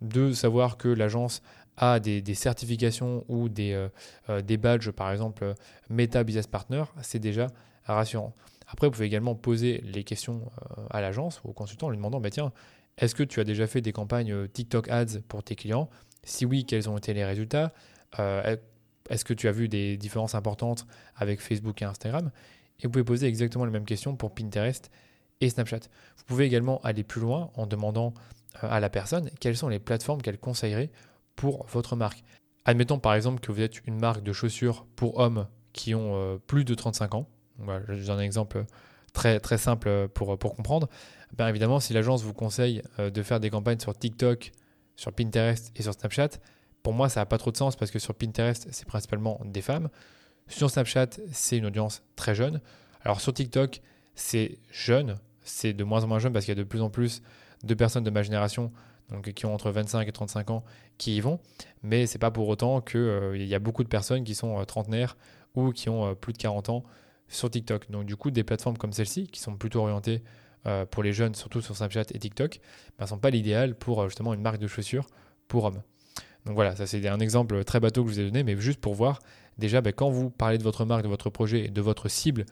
de 0.02 0.32
savoir 0.32 0.78
que 0.78 0.88
l'agence 0.88 1.42
a 1.78 2.00
des, 2.00 2.34
certifications 2.34 3.24
ou 3.28 3.50
des, 3.50 3.74
euh, 3.74 3.90
euh, 4.30 4.42
des, 4.42 4.58
badges, 4.58 4.90
par 4.92 5.12
exemple 5.12 5.54
Meta 5.90 6.24
Business 6.24 6.48
Partner, 6.48 6.84
c'est 7.02 7.20
déjà 7.20 7.48
rassurant. 7.86 8.34
Après, 8.68 8.88
vous 8.88 8.92
pouvez 8.92 9.06
également 9.06 9.36
poser 9.36 9.82
les 9.86 10.04
questions 10.04 10.52
euh, 10.78 10.86
à 10.90 11.02
l'agence 11.02 11.42
ou 11.44 11.50
au 11.50 11.54
consultant 11.54 11.88
en 11.88 11.90
lui 11.90 11.98
demandant, 11.98 12.20
bah, 12.20 12.30
tiens, 12.30 12.52
est-ce 12.98 13.16
que 13.16 13.24
tu 13.24 13.40
as 13.40 13.44
déjà 13.44 13.68
fait 13.68 13.82
des 13.82 13.92
campagnes 13.92 14.48
TikTok 14.48 14.90
Ads 14.90 15.20
pour 15.28 15.44
tes 15.44 15.56
clients? 15.56 15.90
Si 16.24 16.46
oui, 16.46 16.66
quels 16.66 16.90
ont 16.90 16.98
été 16.98 17.14
les 17.14 17.26
résultats? 17.26 17.74
Est-ce 18.18 19.24
que 19.24 19.34
tu 19.34 19.48
as 19.48 19.52
vu 19.52 19.70
des 19.70 19.98
différences 19.98 20.36
importantes 20.36 20.86
avec 21.16 21.40
Facebook 21.40 21.82
et 21.82 21.86
Instagram? 21.86 22.32
Et 22.80 22.88
vous 22.88 22.92
pouvez 22.92 23.04
poser 23.04 23.28
exactement 23.28 23.66
les 23.66 23.72
mêmes 23.72 23.86
questions 23.86 24.16
pour 24.16 24.34
Pinterest 24.34 24.92
et 25.42 25.50
Snapchat. 25.50 25.80
Vous 26.18 26.24
pouvez 26.26 26.46
également 26.46 26.80
aller 26.84 27.04
plus 27.04 27.22
loin 27.22 27.52
en 27.56 27.68
demandant 27.68 28.14
à 28.62 28.80
la 28.80 28.90
personne 28.90 29.30
quelles 29.40 29.58
sont 29.58 29.70
les 29.70 29.80
plateformes 29.80 30.22
qu'elle 30.22 30.40
conseillerait 30.40 30.92
pour 31.36 31.66
votre 31.68 31.96
marque. 31.96 32.24
Admettons 32.66 33.00
par 33.00 33.14
exemple 33.14 33.40
que 33.40 33.52
vous 33.52 33.62
êtes 33.62 33.86
une 33.88 34.00
marque 34.00 34.24
de 34.24 34.34
chaussures 34.34 34.86
pour 34.96 35.20
hommes 35.20 35.48
qui 35.74 35.96
ont 35.96 36.16
euh, 36.16 36.38
plus 36.38 36.66
de 36.66 36.74
35 36.74 37.16
ans. 37.16 37.30
Voilà, 37.60 37.86
je 37.88 38.12
un 38.12 38.20
exemple 38.20 38.66
très, 39.18 39.40
très 39.40 39.58
simple 39.58 40.08
pour, 40.10 40.38
pour 40.38 40.56
comprendre. 40.56 40.88
Bien 41.36 41.48
évidemment, 41.48 41.80
si 41.80 41.92
l'agence 41.92 42.22
vous 42.22 42.34
conseille 42.34 42.84
euh, 43.00 43.10
de 43.10 43.24
faire 43.24 43.40
des 43.40 43.50
campagnes 43.50 43.80
sur 43.80 43.98
TikTok, 43.98 44.52
sur 44.96 45.12
Pinterest 45.12 45.72
et 45.76 45.82
sur 45.82 45.94
Snapchat, 45.94 46.30
pour 46.84 46.94
moi, 46.94 47.10
ça 47.10 47.22
n'a 47.22 47.26
pas 47.26 47.40
trop 47.40 47.52
de 47.52 47.58
sens 47.58 47.76
parce 47.76 47.90
que 47.90 47.98
sur 47.98 48.14
Pinterest, 48.14 48.68
c'est 48.70 48.86
principalement 48.86 49.42
des 49.44 49.64
femmes. 49.64 49.90
Sur 50.48 50.70
Snapchat, 50.70 51.10
c'est 51.32 51.58
une 51.58 51.66
audience 51.66 52.04
très 52.16 52.36
jeune. 52.36 52.62
Alors 53.02 53.20
sur 53.20 53.34
TikTok, 53.34 53.82
c'est 54.14 54.60
jeune, 54.70 55.18
c'est 55.42 55.74
de 55.74 55.84
moins 55.84 56.04
en 56.04 56.08
moins 56.08 56.20
jeune 56.20 56.32
parce 56.32 56.46
qu'il 56.46 56.56
y 56.56 56.60
a 56.60 56.64
de 56.64 56.68
plus 56.68 56.84
en 56.84 56.92
plus 56.92 57.24
de 57.64 57.74
personnes 57.74 58.04
de 58.04 58.12
ma 58.12 58.22
génération 58.22 58.72
donc 59.10 59.32
qui 59.34 59.46
ont 59.46 59.54
entre 59.54 59.72
25 59.72 60.08
et 60.08 60.12
35 60.12 60.52
ans, 60.52 60.64
qui 60.98 61.18
y 61.18 61.22
vont. 61.22 61.40
Mais 61.82 62.06
c'est 62.06 62.20
pas 62.20 62.32
pour 62.32 62.48
autant 62.50 62.82
qu'il 62.82 63.00
euh, 63.00 63.38
y 63.38 63.56
a 63.56 63.60
beaucoup 63.60 63.84
de 63.84 63.90
personnes 63.90 64.24
qui 64.24 64.36
sont 64.36 64.60
euh, 64.60 64.66
trentenaires 64.66 65.18
ou 65.56 65.72
qui 65.72 65.90
ont 65.90 66.08
euh, 66.08 66.14
plus 66.14 66.34
de 66.34 66.38
40 66.38 66.70
ans 66.70 66.84
sur 67.28 67.50
TikTok. 67.50 67.90
Donc 67.92 68.06
du 68.06 68.16
coup, 68.16 68.32
des 68.32 68.44
plateformes 68.44 68.78
comme 68.78 68.94
celle-ci, 68.94 69.28
qui 69.28 69.40
sont 69.40 69.56
plutôt 69.56 69.82
orientées 69.82 70.24
pour 70.92 71.02
les 71.02 71.14
jeunes, 71.14 71.34
surtout 71.34 71.62
sur 71.62 71.78
Snapchat 71.78 72.04
et 72.12 72.20
TikTok, 72.20 72.58
ne 72.58 73.00
ben, 73.00 73.08
sont 73.08 73.20
pas 73.20 73.30
l'idéal 73.30 73.74
pour 73.76 74.04
justement 74.10 74.34
une 74.34 74.42
marque 74.42 74.58
de 74.58 74.68
chaussures 74.68 75.08
pour 75.48 75.64
hommes. 75.64 75.82
Donc 76.46 76.56
voilà, 76.56 76.76
ça 76.76 76.86
c'est 76.86 77.08
un 77.08 77.20
exemple 77.20 77.64
très 77.64 77.80
bateau 77.80 78.04
que 78.04 78.10
je 78.10 78.16
vous 78.16 78.20
ai 78.20 78.26
donné, 78.26 78.44
mais 78.44 78.58
juste 78.58 78.82
pour 78.82 78.94
voir, 78.94 79.20
déjà, 79.58 79.80
ben, 79.80 79.94
quand 79.94 80.10
vous 80.10 80.30
parlez 80.30 80.58
de 80.58 80.64
votre 80.64 80.84
marque, 80.84 81.04
de 81.04 81.08
votre 81.08 81.30
projet 81.30 81.66
et 81.66 81.70
de 81.70 81.82
votre 81.82 82.10
cible 82.10 82.46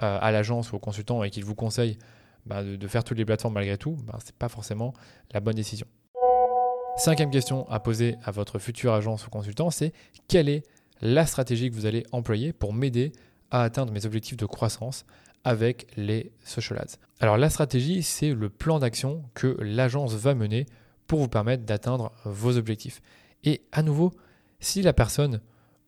à 0.00 0.32
l'agence 0.32 0.72
ou 0.72 0.76
au 0.76 0.78
consultant 0.78 1.22
et 1.22 1.30
qu'il 1.30 1.44
vous 1.44 1.54
conseille 1.54 1.98
ben, 2.46 2.64
de, 2.64 2.88
faire 2.88 3.04
toutes 3.04 3.18
les 3.18 3.24
plateformes 3.24 3.54
malgré 3.54 3.76
tout, 3.76 3.96
ce 3.98 4.26
n'est 4.26 4.32
pas 4.38 4.48
forcément 4.48 4.94
la 5.32 5.40
bonne 5.40 5.54
décision. 5.54 5.86
Cinquième 6.96 7.30
question 7.30 7.68
à 7.68 7.80
poser 7.80 8.16
à 8.24 8.30
votre 8.30 8.58
future 8.58 8.92
agence 8.92 9.26
ou 9.26 9.30
consultant, 9.30 9.70
c'est 9.70 9.92
quelle 10.28 10.48
est 10.48 10.62
la 11.00 11.26
stratégie 11.26 11.70
que 11.70 11.74
vous 11.74 11.86
allez 11.86 12.04
employer 12.12 12.52
pour 12.52 12.72
m'aider 12.72 13.12
à 13.50 13.62
atteindre 13.62 13.92
mes 13.92 14.06
objectifs 14.06 14.36
de 14.36 14.46
croissance 14.46 15.04
avec 15.44 15.86
les 15.96 16.32
social 16.44 16.78
ads. 16.78 16.96
Alors 17.20 17.36
la 17.36 17.50
stratégie, 17.50 18.02
c'est 18.02 18.34
le 18.34 18.48
plan 18.48 18.78
d'action 18.78 19.22
que 19.34 19.56
l'agence 19.60 20.14
va 20.14 20.34
mener 20.34 20.66
pour 21.06 21.18
vous 21.20 21.28
permettre 21.28 21.64
d'atteindre 21.64 22.12
vos 22.24 22.56
objectifs. 22.56 23.00
Et 23.44 23.62
à 23.72 23.82
nouveau, 23.82 24.12
si 24.60 24.82
la 24.82 24.92
personne 24.92 25.40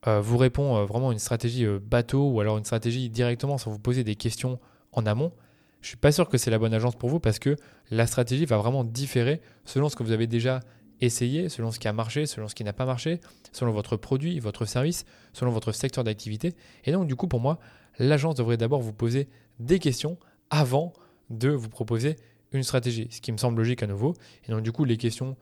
euh, 0.06 0.20
vous 0.20 0.38
répond 0.38 0.76
euh, 0.76 0.84
vraiment 0.84 1.12
une 1.12 1.18
stratégie 1.18 1.64
euh, 1.64 1.78
bateau 1.78 2.30
ou 2.30 2.40
alors 2.40 2.58
une 2.58 2.64
stratégie 2.64 3.08
directement 3.08 3.58
sans 3.58 3.70
vous 3.70 3.78
poser 3.78 4.04
des 4.04 4.16
questions 4.16 4.58
en 4.92 5.06
amont, 5.06 5.32
je 5.80 5.86
ne 5.86 5.88
suis 5.88 5.96
pas 5.96 6.12
sûr 6.12 6.28
que 6.28 6.38
c'est 6.38 6.50
la 6.50 6.58
bonne 6.58 6.74
agence 6.74 6.96
pour 6.96 7.08
vous 7.08 7.20
parce 7.20 7.38
que 7.38 7.56
la 7.90 8.06
stratégie 8.06 8.46
va 8.46 8.56
vraiment 8.56 8.84
différer 8.84 9.40
selon 9.64 9.88
ce 9.88 9.96
que 9.96 10.02
vous 10.02 10.12
avez 10.12 10.26
déjà 10.26 10.60
essayez 11.02 11.48
selon 11.48 11.70
ce 11.70 11.78
qui 11.78 11.88
a 11.88 11.92
marché, 11.92 12.26
selon 12.26 12.48
ce 12.48 12.54
qui 12.54 12.64
n'a 12.64 12.72
pas 12.72 12.86
marché, 12.86 13.20
selon 13.52 13.72
votre 13.72 13.96
produit, 13.96 14.38
votre 14.40 14.64
service, 14.64 15.04
selon 15.32 15.50
votre 15.50 15.72
secteur 15.72 16.04
d'activité. 16.04 16.54
Et 16.84 16.92
donc, 16.92 17.06
du 17.06 17.16
coup, 17.16 17.28
pour 17.28 17.40
moi, 17.40 17.58
l'agence 17.98 18.36
devrait 18.36 18.56
d'abord 18.56 18.80
vous 18.80 18.92
poser 18.92 19.28
des 19.58 19.78
questions 19.78 20.16
avant 20.50 20.92
de 21.30 21.50
vous 21.50 21.68
proposer 21.68 22.16
une 22.52 22.62
stratégie, 22.62 23.08
ce 23.10 23.20
qui 23.20 23.32
me 23.32 23.36
semble 23.36 23.58
logique 23.58 23.82
à 23.82 23.86
nouveau. 23.86 24.14
Et 24.46 24.52
donc, 24.52 24.62
du 24.62 24.72
coup, 24.72 24.84
les 24.84 24.96
questions 24.96 25.36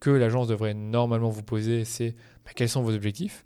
que 0.00 0.10
l'agence 0.10 0.48
devrait 0.48 0.74
normalement 0.74 1.30
vous 1.30 1.42
poser, 1.42 1.84
c'est 1.84 2.14
bah, 2.44 2.52
quels 2.54 2.68
sont 2.68 2.82
vos 2.82 2.94
objectifs? 2.94 3.44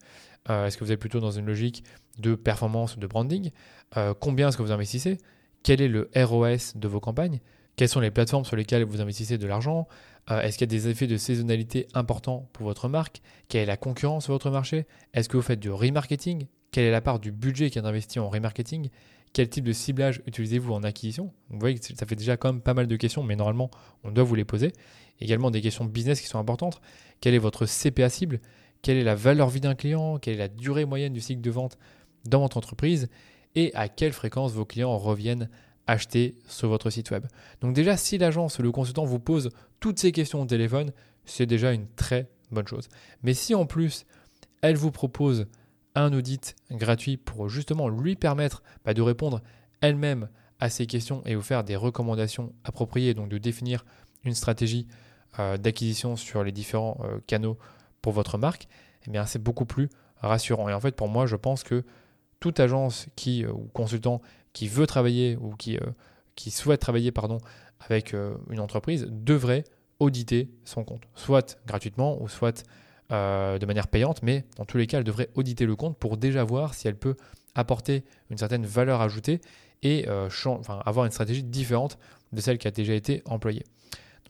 Euh, 0.48 0.66
Est-ce 0.66 0.76
que 0.78 0.84
vous 0.84 0.92
êtes 0.92 1.00
plutôt 1.00 1.20
dans 1.20 1.30
une 1.30 1.46
logique 1.46 1.84
de 2.18 2.34
performance 2.34 2.96
ou 2.96 3.00
de 3.00 3.06
branding? 3.06 3.50
Euh, 3.96 4.14
Combien 4.18 4.48
est-ce 4.48 4.56
que 4.56 4.62
vous 4.62 4.72
investissez? 4.72 5.18
Quel 5.62 5.80
est 5.80 5.88
le 5.88 6.08
ROS 6.14 6.76
de 6.76 6.88
vos 6.88 7.00
campagnes? 7.00 7.40
Quelles 7.76 7.90
sont 7.90 8.00
les 8.00 8.10
plateformes 8.10 8.44
sur 8.44 8.56
lesquelles 8.56 8.84
vous 8.84 9.00
investissez 9.00 9.36
de 9.36 9.46
l'argent 9.46 9.86
euh, 10.30 10.40
est-ce 10.40 10.58
qu'il 10.58 10.66
y 10.66 10.74
a 10.74 10.78
des 10.78 10.88
effets 10.88 11.06
de 11.06 11.16
saisonnalité 11.16 11.86
importants 11.94 12.48
pour 12.52 12.66
votre 12.66 12.88
marque 12.88 13.20
Quelle 13.48 13.62
est 13.62 13.66
la 13.66 13.76
concurrence 13.76 14.24
sur 14.24 14.32
votre 14.32 14.50
marché 14.50 14.86
Est-ce 15.14 15.28
que 15.28 15.36
vous 15.36 15.42
faites 15.42 15.60
du 15.60 15.70
remarketing 15.70 16.46
Quelle 16.72 16.84
est 16.84 16.90
la 16.90 17.00
part 17.00 17.20
du 17.20 17.30
budget 17.30 17.70
qui 17.70 17.78
est 17.78 17.86
investi 17.86 18.18
en 18.18 18.28
remarketing 18.28 18.88
Quel 19.32 19.48
type 19.48 19.64
de 19.64 19.72
ciblage 19.72 20.22
utilisez-vous 20.26 20.72
en 20.72 20.82
acquisition? 20.82 21.32
Vous 21.50 21.60
voyez 21.60 21.78
que 21.78 21.84
ça 21.84 22.06
fait 22.06 22.16
déjà 22.16 22.36
quand 22.36 22.52
même 22.52 22.62
pas 22.62 22.74
mal 22.74 22.88
de 22.88 22.96
questions, 22.96 23.22
mais 23.22 23.36
normalement, 23.36 23.70
on 24.02 24.10
doit 24.10 24.24
vous 24.24 24.34
les 24.34 24.44
poser. 24.44 24.72
Également 25.20 25.52
des 25.52 25.60
questions 25.60 25.84
business 25.84 26.20
qui 26.20 26.26
sont 26.26 26.38
importantes. 26.38 26.80
Quel 27.20 27.34
est 27.34 27.38
votre 27.38 27.66
CPA 27.66 28.08
cible? 28.08 28.40
Quelle 28.82 28.96
est 28.96 29.04
la 29.04 29.14
valeur 29.14 29.48
vie 29.48 29.60
d'un 29.60 29.76
client? 29.76 30.18
Quelle 30.18 30.34
est 30.34 30.38
la 30.38 30.48
durée 30.48 30.86
moyenne 30.86 31.12
du 31.12 31.20
cycle 31.20 31.40
de 31.40 31.50
vente 31.50 31.78
dans 32.24 32.40
votre 32.40 32.56
entreprise? 32.56 33.08
Et 33.54 33.72
à 33.74 33.88
quelle 33.88 34.12
fréquence 34.12 34.52
vos 34.52 34.64
clients 34.64 34.98
reviennent 34.98 35.48
acheter 35.86 36.34
sur 36.48 36.68
votre 36.68 36.90
site 36.90 37.10
web. 37.10 37.26
Donc 37.60 37.74
déjà, 37.74 37.96
si 37.96 38.18
l'agence 38.18 38.58
ou 38.58 38.62
le 38.62 38.72
consultant 38.72 39.04
vous 39.04 39.20
pose 39.20 39.50
toutes 39.80 39.98
ces 39.98 40.12
questions 40.12 40.42
au 40.42 40.46
téléphone, 40.46 40.92
c'est 41.24 41.46
déjà 41.46 41.72
une 41.72 41.86
très 41.96 42.28
bonne 42.50 42.66
chose. 42.66 42.88
Mais 43.22 43.34
si 43.34 43.54
en 43.54 43.66
plus, 43.66 44.06
elle 44.62 44.76
vous 44.76 44.90
propose 44.90 45.46
un 45.94 46.12
audit 46.12 46.54
gratuit 46.70 47.16
pour 47.16 47.48
justement 47.48 47.88
lui 47.88 48.16
permettre 48.16 48.62
bah, 48.84 48.94
de 48.94 49.02
répondre 49.02 49.40
elle-même 49.80 50.28
à 50.60 50.70
ces 50.70 50.86
questions 50.86 51.22
et 51.24 51.34
vous 51.34 51.42
faire 51.42 51.64
des 51.64 51.76
recommandations 51.76 52.52
appropriées, 52.64 53.14
donc 53.14 53.28
de 53.28 53.38
définir 53.38 53.84
une 54.24 54.34
stratégie 54.34 54.86
euh, 55.38 55.56
d'acquisition 55.56 56.16
sur 56.16 56.42
les 56.44 56.52
différents 56.52 56.98
euh, 57.04 57.18
canaux 57.26 57.58
pour 58.02 58.12
votre 58.12 58.38
marque, 58.38 58.68
eh 59.06 59.18
c'est 59.26 59.42
beaucoup 59.42 59.66
plus 59.66 59.88
rassurant. 60.18 60.68
Et 60.68 60.74
en 60.74 60.80
fait, 60.80 60.96
pour 60.96 61.08
moi, 61.08 61.26
je 61.26 61.36
pense 61.36 61.62
que 61.62 61.84
toute 62.40 62.60
agence 62.60 63.06
qui, 63.16 63.44
euh, 63.44 63.52
ou 63.52 63.68
consultant 63.72 64.20
qui 64.56 64.68
veut 64.68 64.86
travailler 64.86 65.36
ou 65.36 65.54
qui, 65.54 65.76
euh, 65.76 66.50
souhaite 66.50 66.80
travailler 66.80 67.12
pardon, 67.12 67.36
avec 67.78 68.14
euh, 68.14 68.34
une 68.48 68.58
entreprise 68.58 69.06
devrait 69.10 69.64
auditer 70.00 70.48
son 70.64 70.82
compte, 70.82 71.02
soit 71.14 71.58
gratuitement 71.66 72.20
ou 72.22 72.28
soit 72.28 72.64
de 73.10 73.66
manière 73.66 73.86
payante, 73.86 74.22
mais 74.24 74.44
dans 74.56 74.64
tous 74.64 74.78
les 74.78 74.88
cas, 74.88 74.98
elle 74.98 75.04
devrait 75.04 75.28
auditer 75.36 75.64
le 75.64 75.76
compte 75.76 75.96
pour 75.96 76.16
déjà 76.16 76.42
voir 76.42 76.74
si 76.74 76.88
elle 76.88 76.96
peut 76.96 77.16
apporter 77.54 78.02
une 78.30 78.38
certaine 78.38 78.66
valeur 78.66 79.00
ajoutée 79.00 79.40
et 79.84 80.08
avoir 80.08 81.04
une 81.04 81.12
stratégie 81.12 81.44
différente 81.44 81.98
de 82.32 82.40
celle 82.40 82.58
qui 82.58 82.66
a 82.66 82.72
déjà 82.72 82.94
été 82.94 83.22
employée. 83.26 83.62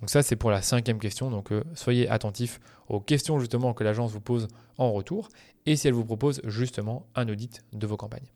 Donc 0.00 0.10
ça, 0.10 0.22
c'est 0.22 0.36
pour 0.36 0.50
la 0.50 0.60
cinquième 0.60 0.98
question. 0.98 1.30
Donc 1.30 1.52
soyez 1.74 2.06
attentifs 2.10 2.60
aux 2.88 3.00
questions 3.00 3.38
justement 3.38 3.72
que 3.72 3.82
l'agence 3.82 4.12
vous 4.12 4.20
pose 4.20 4.46
en 4.76 4.92
retour 4.92 5.30
et 5.64 5.74
si 5.74 5.88
elle 5.88 5.94
vous 5.94 6.04
propose 6.04 6.42
justement 6.44 7.06
un 7.14 7.26
audit 7.30 7.64
de 7.72 7.86
vos 7.86 7.96
campagnes. 7.96 8.28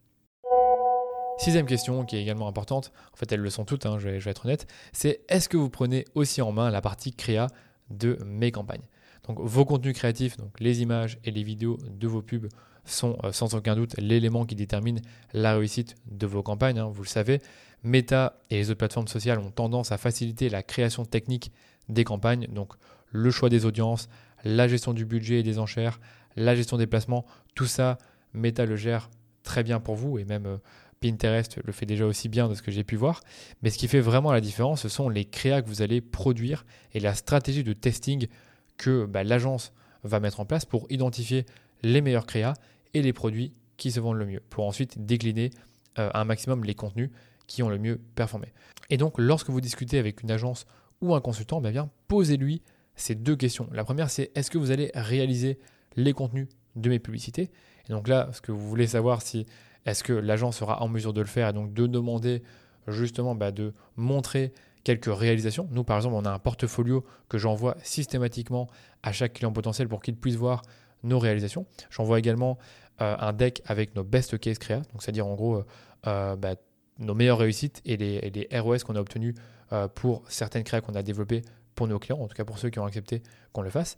Sixième 1.40 1.64
question, 1.64 2.04
qui 2.04 2.16
est 2.16 2.20
également 2.20 2.48
importante, 2.48 2.92
en 3.14 3.16
fait 3.16 3.32
elles 3.32 3.40
le 3.40 3.48
sont 3.48 3.64
toutes, 3.64 3.86
hein, 3.86 3.98
je, 3.98 4.10
vais, 4.10 4.30
être 4.30 4.44
honnête, 4.44 4.66
c'est 4.92 5.22
est-ce 5.30 5.48
que 5.48 5.56
vous 5.56 5.70
prenez 5.70 6.04
aussi 6.14 6.42
en 6.42 6.52
main 6.52 6.70
la 6.70 6.82
partie 6.82 7.14
créa 7.14 7.46
de 7.88 8.18
mes 8.26 8.52
campagnes? 8.52 8.84
Donc 9.26 9.40
vos 9.40 9.64
contenus 9.64 9.94
créatifs, 9.94 10.36
donc 10.36 10.60
les 10.60 10.82
images 10.82 11.18
et 11.24 11.30
les 11.30 11.42
vidéos 11.42 11.78
de 11.88 12.06
vos 12.06 12.20
pubs 12.20 12.48
sont 12.84 13.16
euh, 13.24 13.32
sans 13.32 13.54
aucun 13.54 13.74
doute 13.74 13.94
l'élément 13.96 14.44
qui 14.44 14.54
détermine 14.54 15.00
la 15.32 15.54
réussite 15.54 15.94
de 16.10 16.26
vos 16.26 16.42
campagnes, 16.42 16.78
hein, 16.78 16.90
vous 16.92 17.04
le 17.04 17.08
savez. 17.08 17.40
Meta 17.84 18.42
et 18.50 18.56
les 18.56 18.68
autres 18.68 18.76
plateformes 18.76 19.08
sociales 19.08 19.38
ont 19.38 19.50
tendance 19.50 19.92
à 19.92 19.96
faciliter 19.96 20.50
la 20.50 20.62
création 20.62 21.06
technique 21.06 21.52
des 21.88 22.04
campagnes, 22.04 22.48
donc 22.48 22.74
le 23.12 23.30
choix 23.30 23.48
des 23.48 23.64
audiences, 23.64 24.10
la 24.44 24.68
gestion 24.68 24.92
du 24.92 25.06
budget 25.06 25.40
et 25.40 25.42
des 25.42 25.58
enchères, 25.58 26.00
la 26.36 26.54
gestion 26.54 26.76
des 26.76 26.86
placements, 26.86 27.24
tout 27.54 27.64
ça, 27.64 27.96
Meta 28.34 28.66
le 28.66 28.76
gère 28.76 29.08
très 29.42 29.62
bien 29.62 29.80
pour 29.80 29.94
vous 29.94 30.18
et 30.18 30.26
même 30.26 30.44
euh, 30.44 30.58
Pinterest 31.00 31.58
le 31.64 31.72
fait 31.72 31.86
déjà 31.86 32.06
aussi 32.06 32.28
bien 32.28 32.48
de 32.48 32.54
ce 32.54 32.62
que 32.62 32.70
j'ai 32.70 32.84
pu 32.84 32.96
voir. 32.96 33.22
Mais 33.62 33.70
ce 33.70 33.78
qui 33.78 33.88
fait 33.88 34.00
vraiment 34.00 34.32
la 34.32 34.40
différence, 34.40 34.82
ce 34.82 34.88
sont 34.88 35.08
les 35.08 35.24
créas 35.24 35.62
que 35.62 35.68
vous 35.68 35.82
allez 35.82 36.00
produire 36.00 36.64
et 36.92 37.00
la 37.00 37.14
stratégie 37.14 37.64
de 37.64 37.72
testing 37.72 38.28
que 38.76 39.06
bah, 39.06 39.24
l'agence 39.24 39.72
va 40.04 40.20
mettre 40.20 40.40
en 40.40 40.44
place 40.44 40.64
pour 40.64 40.86
identifier 40.90 41.46
les 41.82 42.00
meilleurs 42.00 42.26
créas 42.26 42.54
et 42.94 43.02
les 43.02 43.12
produits 43.12 43.52
qui 43.76 43.90
se 43.90 44.00
vendent 44.00 44.18
le 44.18 44.26
mieux, 44.26 44.42
pour 44.50 44.66
ensuite 44.66 45.06
décliner 45.06 45.50
euh, 45.98 46.10
un 46.12 46.24
maximum 46.24 46.64
les 46.64 46.74
contenus 46.74 47.10
qui 47.46 47.62
ont 47.62 47.70
le 47.70 47.78
mieux 47.78 47.98
performé. 48.14 48.52
Et 48.90 48.96
donc, 48.96 49.18
lorsque 49.18 49.48
vous 49.48 49.60
discutez 49.60 49.98
avec 49.98 50.22
une 50.22 50.30
agence 50.30 50.66
ou 51.00 51.14
un 51.14 51.20
consultant, 51.20 51.60
bah, 51.60 51.70
posez-lui 52.08 52.62
ces 52.94 53.14
deux 53.14 53.36
questions. 53.36 53.68
La 53.72 53.84
première, 53.84 54.10
c'est 54.10 54.30
est-ce 54.34 54.50
que 54.50 54.58
vous 54.58 54.70
allez 54.70 54.90
réaliser 54.94 55.58
les 55.96 56.12
contenus 56.12 56.48
de 56.76 56.90
mes 56.90 56.98
publicités? 56.98 57.50
Et 57.88 57.92
donc 57.92 58.06
là, 58.06 58.28
ce 58.32 58.42
que 58.42 58.52
vous 58.52 58.68
voulez 58.68 58.86
savoir, 58.86 59.22
si 59.22 59.46
est-ce 59.86 60.04
que 60.04 60.12
l'agence 60.12 60.58
sera 60.58 60.82
en 60.82 60.88
mesure 60.88 61.12
de 61.12 61.20
le 61.20 61.26
faire 61.26 61.48
et 61.48 61.52
donc 61.52 61.72
de 61.72 61.86
demander 61.86 62.42
justement 62.88 63.34
bah, 63.34 63.50
de 63.52 63.72
montrer 63.96 64.52
quelques 64.84 65.14
réalisations? 65.14 65.68
Nous, 65.70 65.84
par 65.84 65.96
exemple, 65.96 66.14
on 66.16 66.24
a 66.24 66.30
un 66.30 66.38
portfolio 66.38 67.04
que 67.28 67.38
j'envoie 67.38 67.76
systématiquement 67.82 68.68
à 69.02 69.12
chaque 69.12 69.34
client 69.34 69.52
potentiel 69.52 69.88
pour 69.88 70.02
qu'il 70.02 70.16
puisse 70.16 70.36
voir 70.36 70.62
nos 71.02 71.18
réalisations. 71.18 71.66
J'envoie 71.90 72.18
également 72.18 72.58
euh, 73.00 73.16
un 73.18 73.32
deck 73.32 73.62
avec 73.64 73.94
nos 73.94 74.04
best 74.04 74.38
case 74.38 74.58
créa, 74.58 74.78
donc 74.78 75.02
c'est-à-dire 75.02 75.26
en 75.26 75.34
gros 75.34 75.64
euh, 76.06 76.36
bah, 76.36 76.54
nos 76.98 77.14
meilleures 77.14 77.38
réussites 77.38 77.80
et 77.86 77.96
les, 77.96 78.48
ROS 78.52 78.78
qu'on 78.78 78.96
a 78.96 79.00
obtenus 79.00 79.34
euh, 79.72 79.88
pour 79.88 80.22
certaines 80.28 80.64
créas 80.64 80.82
qu'on 80.82 80.94
a 80.94 81.02
développées 81.02 81.42
pour 81.74 81.88
nos 81.88 81.98
clients, 81.98 82.18
en 82.18 82.28
tout 82.28 82.34
cas 82.34 82.44
pour 82.44 82.58
ceux 82.58 82.68
qui 82.68 82.78
ont 82.78 82.84
accepté 82.84 83.22
qu'on 83.52 83.62
le 83.62 83.70
fasse, 83.70 83.96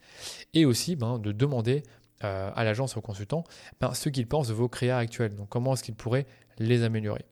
et 0.54 0.64
aussi 0.64 0.94
ben, 0.94 1.18
de 1.18 1.32
demander 1.32 1.82
à 2.22 2.64
l'agence, 2.64 2.96
au 2.96 3.00
consultant, 3.00 3.44
ben, 3.80 3.94
ce 3.94 4.08
qu'ils 4.08 4.26
pensent 4.26 4.48
de 4.48 4.54
vos 4.54 4.68
créas 4.68 4.98
actuels, 4.98 5.34
donc 5.34 5.48
comment 5.48 5.74
est-ce 5.74 5.82
qu'ils 5.82 5.94
pourraient 5.94 6.26
les 6.58 6.82
améliorer? 6.82 7.24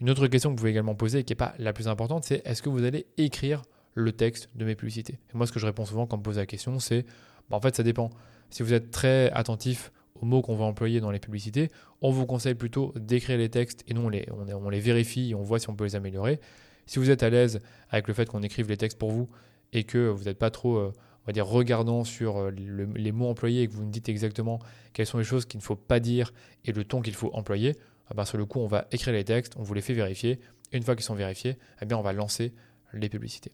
Une 0.00 0.10
autre 0.10 0.26
question 0.26 0.50
que 0.50 0.54
vous 0.54 0.58
pouvez 0.58 0.70
également 0.70 0.94
poser, 0.94 1.22
qui 1.22 1.32
n'est 1.32 1.36
pas 1.36 1.54
la 1.58 1.72
plus 1.72 1.88
importante, 1.88 2.24
c'est 2.24 2.42
est-ce 2.44 2.62
que 2.62 2.68
vous 2.68 2.84
allez 2.84 3.06
écrire 3.18 3.62
le 3.94 4.12
texte 4.12 4.48
de 4.54 4.64
mes 4.64 4.74
publicités? 4.74 5.18
Moi, 5.32 5.46
ce 5.46 5.52
que 5.52 5.60
je 5.60 5.66
réponds 5.66 5.84
souvent 5.84 6.06
quand 6.06 6.16
on 6.16 6.18
me 6.18 6.24
pose 6.24 6.38
la 6.38 6.46
question, 6.46 6.78
c'est 6.80 7.04
ben, 7.50 7.56
en 7.56 7.60
fait, 7.60 7.76
ça 7.76 7.82
dépend. 7.82 8.10
Si 8.50 8.62
vous 8.62 8.72
êtes 8.72 8.90
très 8.90 9.30
attentif 9.30 9.92
aux 10.20 10.26
mots 10.26 10.42
qu'on 10.42 10.56
va 10.56 10.64
employer 10.64 11.00
dans 11.00 11.10
les 11.10 11.18
publicités, 11.18 11.70
on 12.00 12.10
vous 12.10 12.26
conseille 12.26 12.54
plutôt 12.54 12.92
d'écrire 12.96 13.38
les 13.38 13.48
textes 13.48 13.84
et 13.86 13.94
nous 13.94 14.02
on 14.02 14.08
les, 14.08 14.26
on, 14.30 14.70
les 14.70 14.80
vérifie 14.80 15.30
et 15.30 15.34
on 15.34 15.42
voit 15.42 15.58
si 15.58 15.70
on 15.70 15.74
peut 15.74 15.84
les 15.84 15.96
améliorer. 15.96 16.40
Si 16.86 16.98
vous 16.98 17.10
êtes 17.10 17.22
à 17.22 17.30
l'aise 17.30 17.60
avec 17.90 18.08
le 18.08 18.14
fait 18.14 18.28
qu'on 18.28 18.42
écrive 18.42 18.68
les 18.68 18.76
textes 18.76 18.98
pour 18.98 19.10
vous 19.10 19.28
et 19.72 19.84
que 19.84 20.08
vous 20.08 20.24
n'êtes 20.24 20.38
pas 20.38 20.50
trop, 20.50 20.76
euh, 20.76 20.92
on 21.22 21.26
va 21.26 21.32
dire, 21.32 21.46
regardant 21.46 22.04
sur 22.04 22.38
euh, 22.38 22.50
les 22.50 23.12
mots 23.12 23.28
employés 23.28 23.62
et 23.62 23.68
que 23.68 23.72
vous 23.72 23.84
nous 23.84 23.90
dites 23.90 24.08
exactement 24.08 24.58
quelles 24.92 25.06
sont 25.06 25.18
les 25.18 25.24
choses 25.24 25.46
qu'il 25.46 25.58
ne 25.58 25.62
faut 25.62 25.76
pas 25.76 26.00
dire 26.00 26.32
et 26.64 26.72
le 26.72 26.84
ton 26.84 27.00
qu'il 27.00 27.14
faut 27.14 27.30
employer, 27.32 27.76
ah 28.08 28.14
ben, 28.14 28.24
sur 28.24 28.38
le 28.38 28.44
coup, 28.44 28.60
on 28.60 28.66
va 28.66 28.86
écrire 28.90 29.14
les 29.14 29.24
textes, 29.24 29.54
on 29.56 29.62
vous 29.62 29.74
les 29.74 29.80
fait 29.80 29.94
vérifier. 29.94 30.40
Et 30.72 30.76
une 30.76 30.82
fois 30.82 30.94
qu'ils 30.94 31.04
sont 31.04 31.14
vérifiés, 31.14 31.56
eh 31.80 31.86
bien, 31.86 31.96
on 31.96 32.02
va 32.02 32.12
lancer 32.12 32.52
les 32.92 33.08
publicités. 33.08 33.52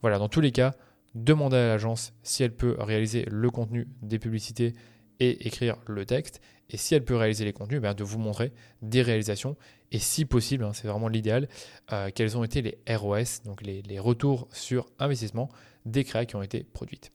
Voilà, 0.00 0.18
dans 0.18 0.28
tous 0.28 0.40
les 0.40 0.52
cas, 0.52 0.74
demandez 1.14 1.56
à 1.56 1.68
l'agence 1.68 2.14
si 2.22 2.42
elle 2.42 2.54
peut 2.54 2.76
réaliser 2.78 3.26
le 3.30 3.50
contenu 3.50 3.88
des 4.00 4.18
publicités 4.18 4.74
et 5.20 5.46
écrire 5.46 5.76
le 5.86 6.06
texte. 6.06 6.40
Et 6.70 6.76
si 6.76 6.94
elle 6.94 7.04
peut 7.04 7.16
réaliser 7.16 7.44
les 7.44 7.52
contenus, 7.52 7.80
ben, 7.80 7.94
de 7.94 8.02
vous 8.02 8.18
montrer 8.18 8.52
des 8.80 9.02
réalisations. 9.02 9.56
Et 9.90 9.98
si 9.98 10.24
possible, 10.24 10.64
hein, 10.64 10.72
c'est 10.72 10.88
vraiment 10.88 11.08
l'idéal, 11.08 11.48
euh, 11.92 12.10
quels 12.14 12.36
ont 12.36 12.44
été 12.44 12.62
les 12.62 12.78
ROS, 12.88 13.42
donc 13.44 13.60
les, 13.62 13.98
retours 13.98 14.48
sur 14.52 14.86
investissement 14.98 15.50
des 15.84 16.04
créas 16.04 16.24
qui 16.24 16.36
ont 16.36 16.42
été 16.42 16.64
produites. 16.64 17.12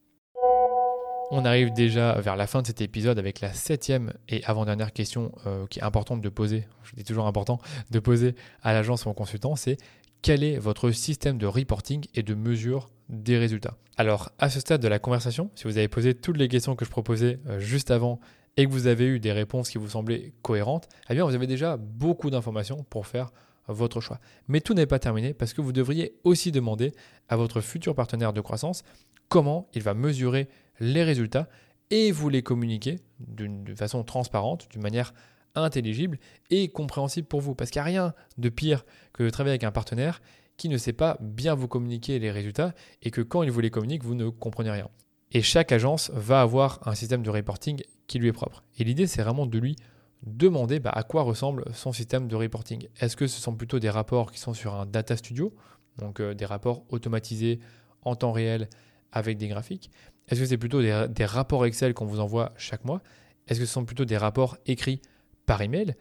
On 1.29 1.43
arrive 1.43 1.74
déjà 1.74 2.13
vers 2.21 2.38
la 2.38 2.47
fin 2.47 2.62
de 2.62 2.67
cet 2.67 2.79
épisode 2.79 3.19
avec 3.19 3.41
la 3.41 3.51
septième 3.51 4.13
et 4.29 4.43
avant-dernière 4.45 4.93
question 4.93 5.33
euh, 5.45 5.67
qui 5.67 5.79
est 5.79 5.83
importante 5.83 6.21
de 6.21 6.29
poser, 6.29 6.65
je 6.83 6.95
dis 6.95 7.03
toujours 7.03 7.27
important, 7.27 7.59
de 7.91 8.00
poser 8.00 8.33
à 8.63 8.71
l'agence 8.71 9.05
ou 9.05 9.09
au 9.09 9.13
consultant, 9.13 9.57
c'est 9.57 9.75
quel 10.21 10.41
est 10.43 10.57
votre 10.57 10.91
système 10.91 11.38
de 11.38 11.45
reporting 11.45 12.05
et 12.15 12.24
de 12.24 12.33
mesure 12.33 12.89
des 13.09 13.38
résultats? 13.38 13.75
Alors, 13.97 14.29
à 14.39 14.50
ce 14.50 14.62
stade 14.62 14.81
de 14.81 14.88
la 14.88 15.00
conversation, 15.00 15.51
si 15.55 15.65
vous 15.65 15.77
avez 15.77 15.89
posé 15.89 16.13
toutes 16.13 16.38
les 16.38 16.47
questions 16.47 16.75
que 16.75 16.86
je 16.86 16.89
proposais 16.89 17.39
euh, 17.47 17.60
juste 17.60 17.91
avant 17.91 18.21
et 18.56 18.65
que 18.65 18.71
vous 18.71 18.88
avez 18.88 19.06
eu 19.06 19.19
des 19.19 19.34
réponses 19.34 19.69
qui 19.69 19.77
vous 19.77 19.89
semblaient 19.89 20.34
cohérentes, 20.43 20.88
eh 21.10 21.13
bien, 21.13 21.25
vous 21.25 21.36
avez 21.36 21.47
déjà 21.47 21.75
beaucoup 21.77 22.30
d'informations 22.30 22.86
pour 22.89 23.06
faire 23.06 23.32
votre 23.67 24.01
choix. 24.01 24.19
Mais 24.47 24.62
tout 24.62 24.73
n'est 24.73 24.86
pas 24.86 24.99
terminé 24.99 25.34
parce 25.34 25.53
que 25.53 25.62
vous 25.62 25.73
devriez 25.73 26.15
aussi 26.23 26.51
demander 26.51 26.93
à 27.30 27.36
votre 27.36 27.62
futur 27.62 27.95
partenaire 27.95 28.34
de 28.34 28.41
croissance 28.41 28.84
comment 29.30 29.67
il 29.73 29.84
va 29.84 29.93
mesurer 29.93 30.47
les 30.80 31.03
résultats 31.03 31.47
et 31.89 32.12
vous 32.12 32.30
les 32.30 32.43
communiquer 32.43 32.97
d'une 33.19 33.75
façon 33.75 34.03
transparente, 34.03 34.67
d'une 34.71 34.82
manière 34.82 35.13
intelligible 35.56 36.19
et 36.49 36.69
compréhensible 36.69 37.27
pour 37.27 37.41
vous. 37.41 37.56
Parce 37.56 37.71
qu'il 37.71 37.80
n'y 37.82 37.88
a 37.88 37.91
rien 37.91 38.13
de 38.38 38.49
pire 38.49 38.86
que 39.13 39.23
de 39.23 39.30
travailler 39.30 39.53
avec 39.53 39.63
un 39.63 39.71
partenaire 39.71 40.21
qui 40.58 40.69
ne 40.69 40.77
sait 40.77 40.93
pas 40.93 41.17
bien 41.21 41.56
vous 41.56 41.67
communiquer 41.67 42.19
les 42.19 42.32
résultats 42.32 42.73
et 43.03 43.12
que 43.12 43.21
quand 43.21 43.43
il 43.43 43.51
vous 43.51 43.60
les 43.60 43.69
communique, 43.69 44.03
vous 44.03 44.15
ne 44.15 44.30
comprenez 44.30 44.71
rien. 44.71 44.89
Et 45.32 45.41
chaque 45.41 45.71
agence 45.71 46.10
va 46.13 46.41
avoir 46.41 46.88
un 46.88 46.95
système 46.95 47.21
de 47.21 47.30
reporting 47.30 47.82
qui 48.08 48.17
lui 48.17 48.30
est 48.30 48.34
propre. 48.34 48.63
Et 48.77 48.84
l'idée, 48.84 49.08
c'est 49.08 49.21
vraiment 49.21 49.45
de 49.45 49.60
lui 49.60 49.75
demander 50.23 50.80
bah, 50.80 50.91
à 50.93 51.03
quoi 51.03 51.23
ressemble 51.23 51.63
son 51.73 51.91
système 51.91 52.27
de 52.27 52.36
reporting. 52.36 52.88
Est-ce 52.99 53.15
que 53.15 53.27
ce 53.27 53.39
sont 53.39 53.56
plutôt 53.56 53.80
des 53.80 53.89
rapports 53.89 54.32
qui 54.32 54.39
sont 54.39 54.53
sur 54.53 54.75
un 54.75 54.86
data 54.86 55.15
studio, 55.15 55.53
donc 55.97 56.19
euh, 56.19 56.34
des 56.34 56.45
rapports 56.45 56.84
automatisés 56.89 57.60
en 58.01 58.15
temps 58.15 58.32
réel 58.32 58.69
avec 59.12 59.38
des 59.38 59.47
graphiques? 59.47 59.91
Est-ce 60.27 60.41
que 60.41 60.45
c'est 60.45 60.58
plutôt 60.58 60.82
des, 60.82 61.25
rapports 61.25 61.65
Excel 61.65 61.93
qu'on 61.93 62.06
vous 62.06 62.19
envoie 62.19 62.53
chaque 62.58 62.84
mois? 62.84 63.01
Est-ce 63.47 63.60
que 63.60 63.65
ce 63.65 63.71
sont 63.71 63.86
plutôt 63.86 64.06
des 64.06 64.17
rapports 64.17 64.58
écrits 64.65 65.01
par 65.45 65.62
email? 65.62 65.95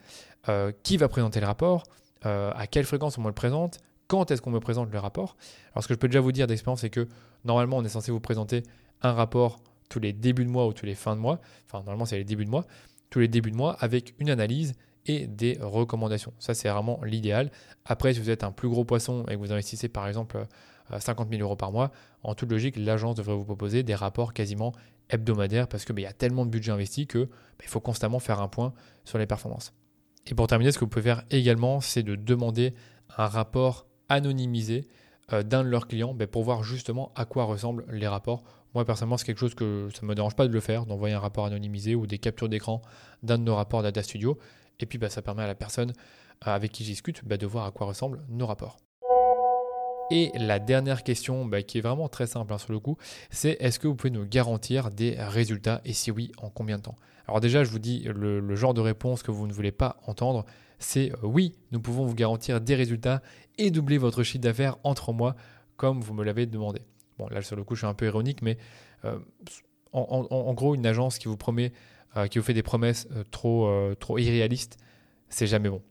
Euh, 0.49 0.73
Qui 0.83 0.97
va 0.97 1.09
présenter 1.09 1.41
le 1.41 1.47
rapport? 1.47 1.85
Euh, 2.25 2.53
À 2.57 2.67
quelle 2.67 2.85
fréquence 2.85 3.19
on 3.19 3.23
me 3.23 3.29
le 3.29 3.35
présente? 3.35 3.79
Quand 4.09 4.31
est-ce 4.31 4.41
qu'on 4.43 4.51
me 4.51 4.61
présente 4.61 4.91
le 4.93 4.99
rapport? 4.99 5.37
Alors 5.73 5.83
ce 5.83 5.89
que 5.89 5.95
je 5.95 5.99
peux 5.99 6.09
déjà 6.09 6.21
vous 6.21 6.33
dire 6.33 6.47
d'expérience, 6.47 6.81
c'est 6.81 6.91
que 6.91 7.09
normalement 7.45 7.77
on 7.77 7.85
est 7.85 7.89
censé 7.89 8.11
vous 8.11 8.21
présenter 8.21 8.63
un 9.03 9.13
rapport 9.13 9.61
tous 9.89 10.01
les 10.01 10.13
débuts 10.13 10.45
de 10.45 10.51
mois 10.51 10.67
ou 10.67 10.73
tous 10.73 10.87
les 10.87 10.95
fins 10.95 11.15
de 11.15 11.21
mois, 11.21 11.41
enfin 11.67 11.79
normalement 11.79 12.05
c'est 12.05 12.17
les 12.17 12.25
débuts 12.25 12.45
de 12.45 12.51
mois, 12.51 12.67
tous 13.11 13.21
les 13.21 13.29
débuts 13.29 13.51
de 13.51 13.57
mois 13.57 13.77
avec 13.81 14.15
une 14.19 14.31
analyse 14.31 14.75
et 15.07 15.27
des 15.27 15.59
recommandations. 15.61 16.33
Ça 16.39 16.55
c'est 16.55 16.69
vraiment 16.69 17.01
l'idéal. 17.05 17.51
Après 17.85 18.15
si 18.15 18.21
vous 18.21 18.31
êtes 18.31 18.45
un 18.45 18.53
plus 18.53 18.69
gros 18.69 18.85
poisson 18.85 19.25
et 19.29 19.35
que 19.35 19.39
vous 19.39 19.53
investissez 19.53 19.89
par 19.89 20.09
exemple 20.09 20.47
50 20.99 21.31
000 21.31 21.43
euros 21.43 21.57
par 21.57 21.73
mois, 21.73 21.91
en 22.23 22.35
toute 22.35 22.51
logique 22.51 22.77
l'agence 22.77 23.17
devrait 23.17 23.37
vous 23.37 23.45
proposer 23.45 23.83
des 23.83 23.95
rapports 23.95 24.33
quasiment 24.33 24.73
hebdomadaires 25.11 25.69
parce 25.69 25.85
qu'il 25.85 25.95
bah, 25.95 26.03
y 26.03 26.07
a 26.07 26.13
tellement 26.13 26.45
de 26.45 26.51
budget 26.51 26.73
investi 26.73 27.07
que 27.07 27.25
bah, 27.25 27.65
il 27.65 27.69
faut 27.69 27.81
constamment 27.81 28.19
faire 28.19 28.41
un 28.41 28.49
point 28.49 28.73
sur 29.05 29.19
les 29.19 29.27
performances. 29.27 29.73
Et 30.27 30.35
pour 30.35 30.47
terminer, 30.47 30.73
ce 30.73 30.79
que 30.79 30.85
vous 30.85 30.91
pouvez 30.91 31.03
faire 31.03 31.25
également, 31.31 31.81
c'est 31.81 32.03
de 32.03 32.17
demander 32.17 32.75
un 33.17 33.27
rapport 33.27 33.87
anonymisé 34.09 34.89
euh, 35.33 35.43
d'un 35.43 35.63
de 35.63 35.69
leurs 35.69 35.87
clients 35.87 36.15
ben, 36.15 36.27
pour 36.27 36.43
voir 36.43 36.63
justement 36.63 37.13
à 37.15 37.25
quoi 37.25 37.45
ressemblent 37.45 37.85
les 37.91 38.09
rapports. 38.09 38.43
Moi 38.77 38.85
personnellement, 38.85 39.17
c'est 39.17 39.25
quelque 39.25 39.39
chose 39.39 39.55
que 39.55 39.89
ça 39.95 40.01
ne 40.03 40.09
me 40.09 40.15
dérange 40.15 40.37
pas 40.37 40.47
de 40.47 40.53
le 40.53 40.61
faire, 40.61 40.85
d'envoyer 40.85 41.15
un 41.15 41.19
rapport 41.19 41.47
anonymisé 41.47 41.95
ou 41.95 42.07
des 42.07 42.19
captures 42.19 42.51
d'écran 42.51 42.83
d'un 43.23 43.39
de 43.39 43.43
nos 43.43 43.55
rapports 43.55 43.83
Data 43.83 44.03
Studio. 44.03 44.37
Et 44.81 44.85
puis 44.85 44.99
ben, 44.99 45.09
ça 45.09 45.23
permet 45.23 45.45
à 45.45 45.47
la 45.47 45.55
personne 45.55 45.95
euh, 46.47 46.55
avec 46.55 46.73
qui 46.73 46.85
je 46.85 46.91
discute 46.91 47.25
ben, 47.25 47.39
de 47.39 47.47
voir 47.47 47.65
à 47.65 47.71
quoi 47.71 47.87
ressemblent 47.87 48.23
nos 48.29 48.45
rapports. 48.45 48.77
Et 50.11 50.31
la 50.35 50.59
dernière 50.59 51.05
question, 51.05 51.49
qui 51.67 51.79
est 51.79 51.81
vraiment 51.81 52.11
très 52.11 52.27
simple 52.27 52.53
hein, 52.53 52.59
sur 52.59 52.71
le 52.71 52.79
coup, 52.79 52.99
c'est 53.31 53.57
est-ce 53.61 53.79
que 53.79 53.89
vous 53.89 53.95
pouvez 53.95 54.11
nous 54.11 54.27
garantir 54.27 54.91
des 54.91 55.15
résultats 55.19 55.81
et 55.87 55.95
si 55.95 56.11
oui, 56.11 56.31
en 56.37 56.51
combien 56.51 56.77
de 56.77 56.83
temps? 56.83 56.97
Alors 57.27 57.41
déjà, 57.41 57.65
je 57.65 57.71
vous 57.71 57.79
dis 57.79 58.01
le, 58.15 58.57
genre 58.57 58.75
de 58.75 58.83
réponse 58.83 59.23
que 59.23 59.31
vous 59.31 59.47
ne 59.47 59.55
voulez 59.55 59.73
pas 59.73 59.97
entendre, 60.07 60.45
c'est 60.79 61.13
euh, 61.13 61.17
oui, 61.23 61.55
nous 61.73 61.81
pouvons 61.81 62.05
vous 62.05 62.15
garantir 62.15 62.61
des 62.61 62.75
résultats 62.75 63.23
et 63.57 63.71
doubler 63.71 63.97
votre 63.97 64.23
chiffre 64.23 64.43
d'affaires 64.43 64.77
en 64.85 64.93
trois 64.93 65.15
mois, 65.15 65.35
comme 65.79 66.03
vous 66.03 66.13
me 66.13 66.23
l'avez 66.23 66.45
demandé. 66.45 66.83
Bon, 67.19 67.29
là, 67.29 67.43
sur 67.43 67.57
le 67.57 67.65
coup, 67.65 67.75
je 67.75 67.81
suis 67.81 67.87
un 67.87 67.95
peu 67.95 68.07
ironique, 68.07 68.43
mais 68.43 68.59
euh, 69.05 69.19
en, 69.93 70.53
gros, 70.55 70.75
une 70.75 70.87
agence 70.87 71.19
qui 71.19 71.29
vous 71.29 71.37
promet, 71.37 71.73
euh, 72.17 72.27
qui 72.27 72.39
vous 72.39 72.45
fait 72.45 72.55
des 72.55 72.63
promesses 72.63 73.09
trop, 73.31 73.71
trop 73.99 74.19
irréalistes, 74.19 74.77
c'est 75.29 75.47
jamais 75.47 75.71
bon. 75.71 75.83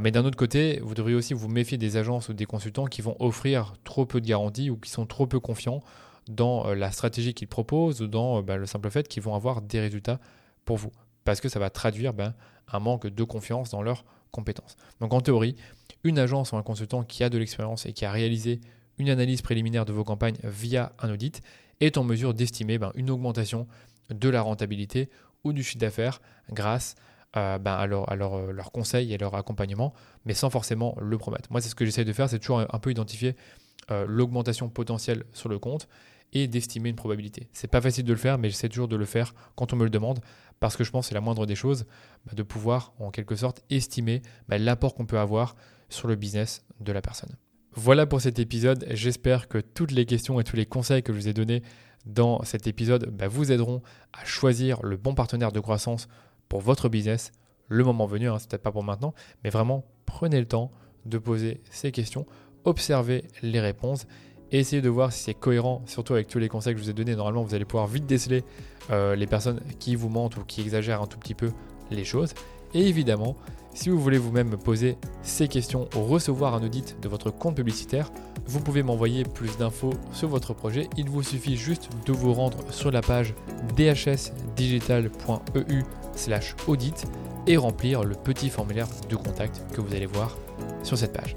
mais 0.00 0.10
d'un 0.10 0.24
autre 0.24 0.38
côté, 0.38 0.80
vous 0.82 0.94
devriez 0.94 1.16
aussi 1.16 1.34
vous 1.34 1.48
méfier 1.48 1.76
des 1.76 1.96
agences 1.96 2.30
ou 2.30 2.32
des 2.32 2.46
consultants 2.46 2.86
qui 2.86 3.02
vont 3.02 3.16
offrir 3.18 3.74
trop 3.84 4.06
peu 4.06 4.20
de 4.20 4.26
garanties 4.26 4.70
ou 4.70 4.76
qui 4.76 4.90
sont 4.90 5.06
trop 5.06 5.26
peu 5.26 5.38
confiants 5.38 5.82
dans 6.28 6.72
la 6.74 6.90
stratégie 6.90 7.34
qu'ils 7.34 7.48
proposent 7.48 8.00
ou 8.00 8.06
dans 8.06 8.42
bah, 8.42 8.56
le 8.56 8.66
simple 8.66 8.90
fait 8.90 9.06
qu'ils 9.06 9.22
vont 9.22 9.34
avoir 9.34 9.60
des 9.60 9.80
résultats 9.80 10.18
pour 10.64 10.78
vous. 10.78 10.92
Parce 11.24 11.40
que 11.40 11.48
ça 11.48 11.58
va 11.58 11.70
traduire 11.70 12.14
ben, 12.14 12.34
un 12.72 12.78
manque 12.78 13.06
de 13.06 13.24
confiance 13.24 13.70
dans 13.70 13.82
leurs 13.82 14.04
compétences. 14.30 14.76
Donc 15.00 15.12
en 15.14 15.20
théorie, 15.20 15.56
une 16.04 16.18
agence 16.18 16.52
ou 16.52 16.56
un 16.56 16.62
consultant 16.62 17.02
qui 17.02 17.24
a 17.24 17.30
de 17.30 17.38
l'expérience 17.38 17.86
et 17.86 17.92
qui 17.92 18.04
a 18.04 18.10
réalisé 18.10 18.60
une 18.98 19.10
analyse 19.10 19.42
préliminaire 19.42 19.84
de 19.84 19.92
vos 19.92 20.04
campagnes 20.04 20.36
via 20.44 20.92
un 20.98 21.10
audit 21.10 21.42
est 21.80 21.98
en 21.98 22.04
mesure 22.04 22.34
d'estimer 22.34 22.78
ben, 22.78 22.92
une 22.94 23.10
augmentation 23.10 23.66
de 24.10 24.28
la 24.28 24.40
rentabilité 24.42 25.10
ou 25.44 25.52
du 25.52 25.62
chiffre 25.62 25.78
d'affaires 25.78 26.20
grâce 26.50 26.94
euh, 27.36 27.58
ben, 27.58 27.74
à, 27.74 27.86
leur, 27.86 28.10
euh, 28.10 28.52
leur, 28.52 28.72
conseil 28.72 29.12
et 29.12 29.18
leur 29.18 29.34
accompagnement, 29.34 29.92
mais 30.24 30.32
sans 30.32 30.48
forcément 30.48 30.96
le 31.00 31.18
promettre. 31.18 31.50
Moi, 31.52 31.60
c'est 31.60 31.68
ce 31.68 31.74
que 31.74 31.84
j'essaie 31.84 32.04
de 32.04 32.12
faire, 32.12 32.30
c'est 32.30 32.38
toujours 32.38 32.60
un, 32.60 32.78
peu 32.78 32.90
identifier 32.90 33.36
euh, 33.90 34.06
l'augmentation 34.08 34.68
potentielle 34.70 35.24
sur 35.32 35.48
le 35.48 35.58
compte 35.58 35.88
et 36.32 36.48
d'estimer 36.48 36.88
une 36.88 36.96
probabilité. 36.96 37.48
C'est 37.52 37.70
pas 37.70 37.80
facile 37.80 38.04
de 38.04 38.12
le 38.12 38.18
faire, 38.18 38.38
mais 38.38 38.48
j'essaie 38.48 38.68
toujours 38.68 38.88
de 38.88 38.96
le 38.96 39.04
faire 39.04 39.34
quand 39.54 39.72
on 39.72 39.76
me 39.76 39.84
le 39.84 39.90
demande 39.90 40.20
parce 40.60 40.76
que 40.76 40.84
je 40.84 40.90
pense 40.90 41.06
que 41.06 41.08
c'est 41.10 41.14
la 41.14 41.20
moindre 41.20 41.46
des 41.46 41.54
choses 41.54 41.84
bah, 42.24 42.32
de 42.34 42.42
pouvoir 42.42 42.94
en 42.98 43.10
quelque 43.10 43.36
sorte 43.36 43.62
estimer 43.68 44.22
l'apport 44.48 44.94
qu'on 44.94 45.06
peut 45.06 45.18
avoir 45.18 45.56
sur 45.88 46.08
le 46.08 46.16
business 46.16 46.64
de 46.80 46.92
la 46.92 47.02
personne. 47.02 47.36
Voilà 47.76 48.06
pour 48.06 48.20
cet 48.20 48.38
épisode. 48.38 48.86
J'espère 48.90 49.48
que 49.48 49.58
toutes 49.58 49.92
les 49.92 50.06
questions 50.06 50.40
et 50.40 50.44
tous 50.44 50.56
les 50.56 50.66
conseils 50.66 51.02
que 51.02 51.12
je 51.12 51.18
vous 51.18 51.28
ai 51.28 51.32
donnés 51.32 51.62
dans 52.06 52.42
cet 52.42 52.66
épisode 52.66 53.10
bah, 53.10 53.28
vous 53.28 53.52
aideront 53.52 53.82
à 54.12 54.24
choisir 54.24 54.82
le 54.82 54.96
bon 54.96 55.14
partenaire 55.14 55.52
de 55.52 55.60
croissance 55.60 56.08
pour 56.48 56.60
votre 56.60 56.88
business 56.88 57.32
le 57.68 57.84
moment 57.84 58.06
venu. 58.06 58.28
Hein, 58.28 58.38
c'est 58.38 58.48
peut-être 58.48 58.62
pas 58.62 58.72
pour 58.72 58.82
maintenant, 58.82 59.14
mais 59.44 59.50
vraiment 59.50 59.84
prenez 60.06 60.40
le 60.40 60.46
temps 60.46 60.70
de 61.04 61.18
poser 61.18 61.60
ces 61.70 61.92
questions, 61.92 62.26
observez 62.64 63.24
les 63.42 63.60
réponses 63.60 64.06
essayez 64.52 64.82
de 64.82 64.88
voir 64.88 65.12
si 65.12 65.24
c'est 65.24 65.34
cohérent, 65.34 65.82
surtout 65.86 66.14
avec 66.14 66.28
tous 66.28 66.38
les 66.38 66.48
conseils 66.48 66.74
que 66.74 66.80
je 66.80 66.84
vous 66.84 66.90
ai 66.90 66.94
donnés. 66.94 67.16
Normalement, 67.16 67.42
vous 67.42 67.54
allez 67.54 67.64
pouvoir 67.64 67.86
vite 67.86 68.06
déceler 68.06 68.44
euh, 68.90 69.16
les 69.16 69.26
personnes 69.26 69.60
qui 69.78 69.96
vous 69.96 70.08
mentent 70.08 70.36
ou 70.36 70.44
qui 70.44 70.60
exagèrent 70.60 71.02
un 71.02 71.06
tout 71.06 71.18
petit 71.18 71.34
peu 71.34 71.50
les 71.90 72.04
choses. 72.04 72.32
Et 72.74 72.86
évidemment, 72.86 73.36
si 73.76 73.90
vous 73.90 74.00
voulez 74.00 74.18
vous-même 74.18 74.56
poser 74.56 74.96
ces 75.22 75.48
questions 75.48 75.86
ou 75.94 76.00
recevoir 76.00 76.54
un 76.54 76.64
audit 76.64 76.96
de 77.00 77.08
votre 77.08 77.30
compte 77.30 77.56
publicitaire, 77.56 78.10
vous 78.46 78.60
pouvez 78.60 78.82
m'envoyer 78.82 79.22
plus 79.22 79.58
d'infos 79.58 79.92
sur 80.12 80.28
votre 80.28 80.54
projet. 80.54 80.88
Il 80.96 81.10
vous 81.10 81.22
suffit 81.22 81.56
juste 81.56 81.90
de 82.06 82.12
vous 82.12 82.32
rendre 82.32 82.64
sur 82.70 82.90
la 82.90 83.02
page 83.02 83.34
dhsdigital.eu 83.76 85.82
slash 86.14 86.56
audit 86.66 87.04
et 87.46 87.58
remplir 87.58 88.02
le 88.02 88.14
petit 88.14 88.48
formulaire 88.48 88.88
de 89.10 89.16
contact 89.16 89.60
que 89.74 89.82
vous 89.82 89.94
allez 89.94 90.06
voir 90.06 90.38
sur 90.82 90.96
cette 90.96 91.12
page. 91.12 91.34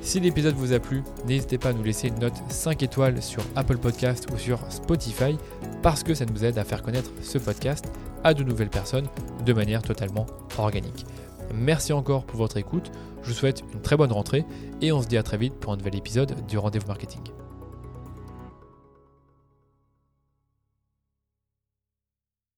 Si 0.00 0.20
l'épisode 0.20 0.54
vous 0.54 0.72
a 0.72 0.80
plu, 0.80 1.02
n'hésitez 1.26 1.58
pas 1.58 1.68
à 1.68 1.72
nous 1.74 1.82
laisser 1.82 2.08
une 2.08 2.18
note 2.18 2.40
5 2.48 2.82
étoiles 2.82 3.22
sur 3.22 3.42
Apple 3.56 3.76
Podcast 3.76 4.26
ou 4.32 4.38
sur 4.38 4.58
Spotify 4.72 5.36
parce 5.82 6.02
que 6.02 6.14
ça 6.14 6.24
nous 6.24 6.46
aide 6.46 6.56
à 6.56 6.64
faire 6.64 6.82
connaître 6.82 7.10
ce 7.20 7.36
podcast 7.36 7.84
à 8.24 8.32
de 8.32 8.42
nouvelles 8.42 8.70
personnes 8.70 9.08
de 9.44 9.52
manière 9.52 9.82
totalement 9.82 10.24
organique. 10.56 11.04
Merci 11.54 11.92
encore 11.92 12.24
pour 12.24 12.38
votre 12.38 12.56
écoute, 12.56 12.90
je 13.22 13.28
vous 13.28 13.34
souhaite 13.34 13.62
une 13.72 13.80
très 13.80 13.96
bonne 13.96 14.12
rentrée 14.12 14.44
et 14.80 14.92
on 14.92 15.02
se 15.02 15.08
dit 15.08 15.16
à 15.16 15.22
très 15.22 15.36
vite 15.36 15.54
pour 15.54 15.72
un 15.72 15.76
nouvel 15.76 15.96
épisode 15.96 16.46
du 16.46 16.58
Rendez-vous 16.58 16.86
Marketing. 16.86 17.22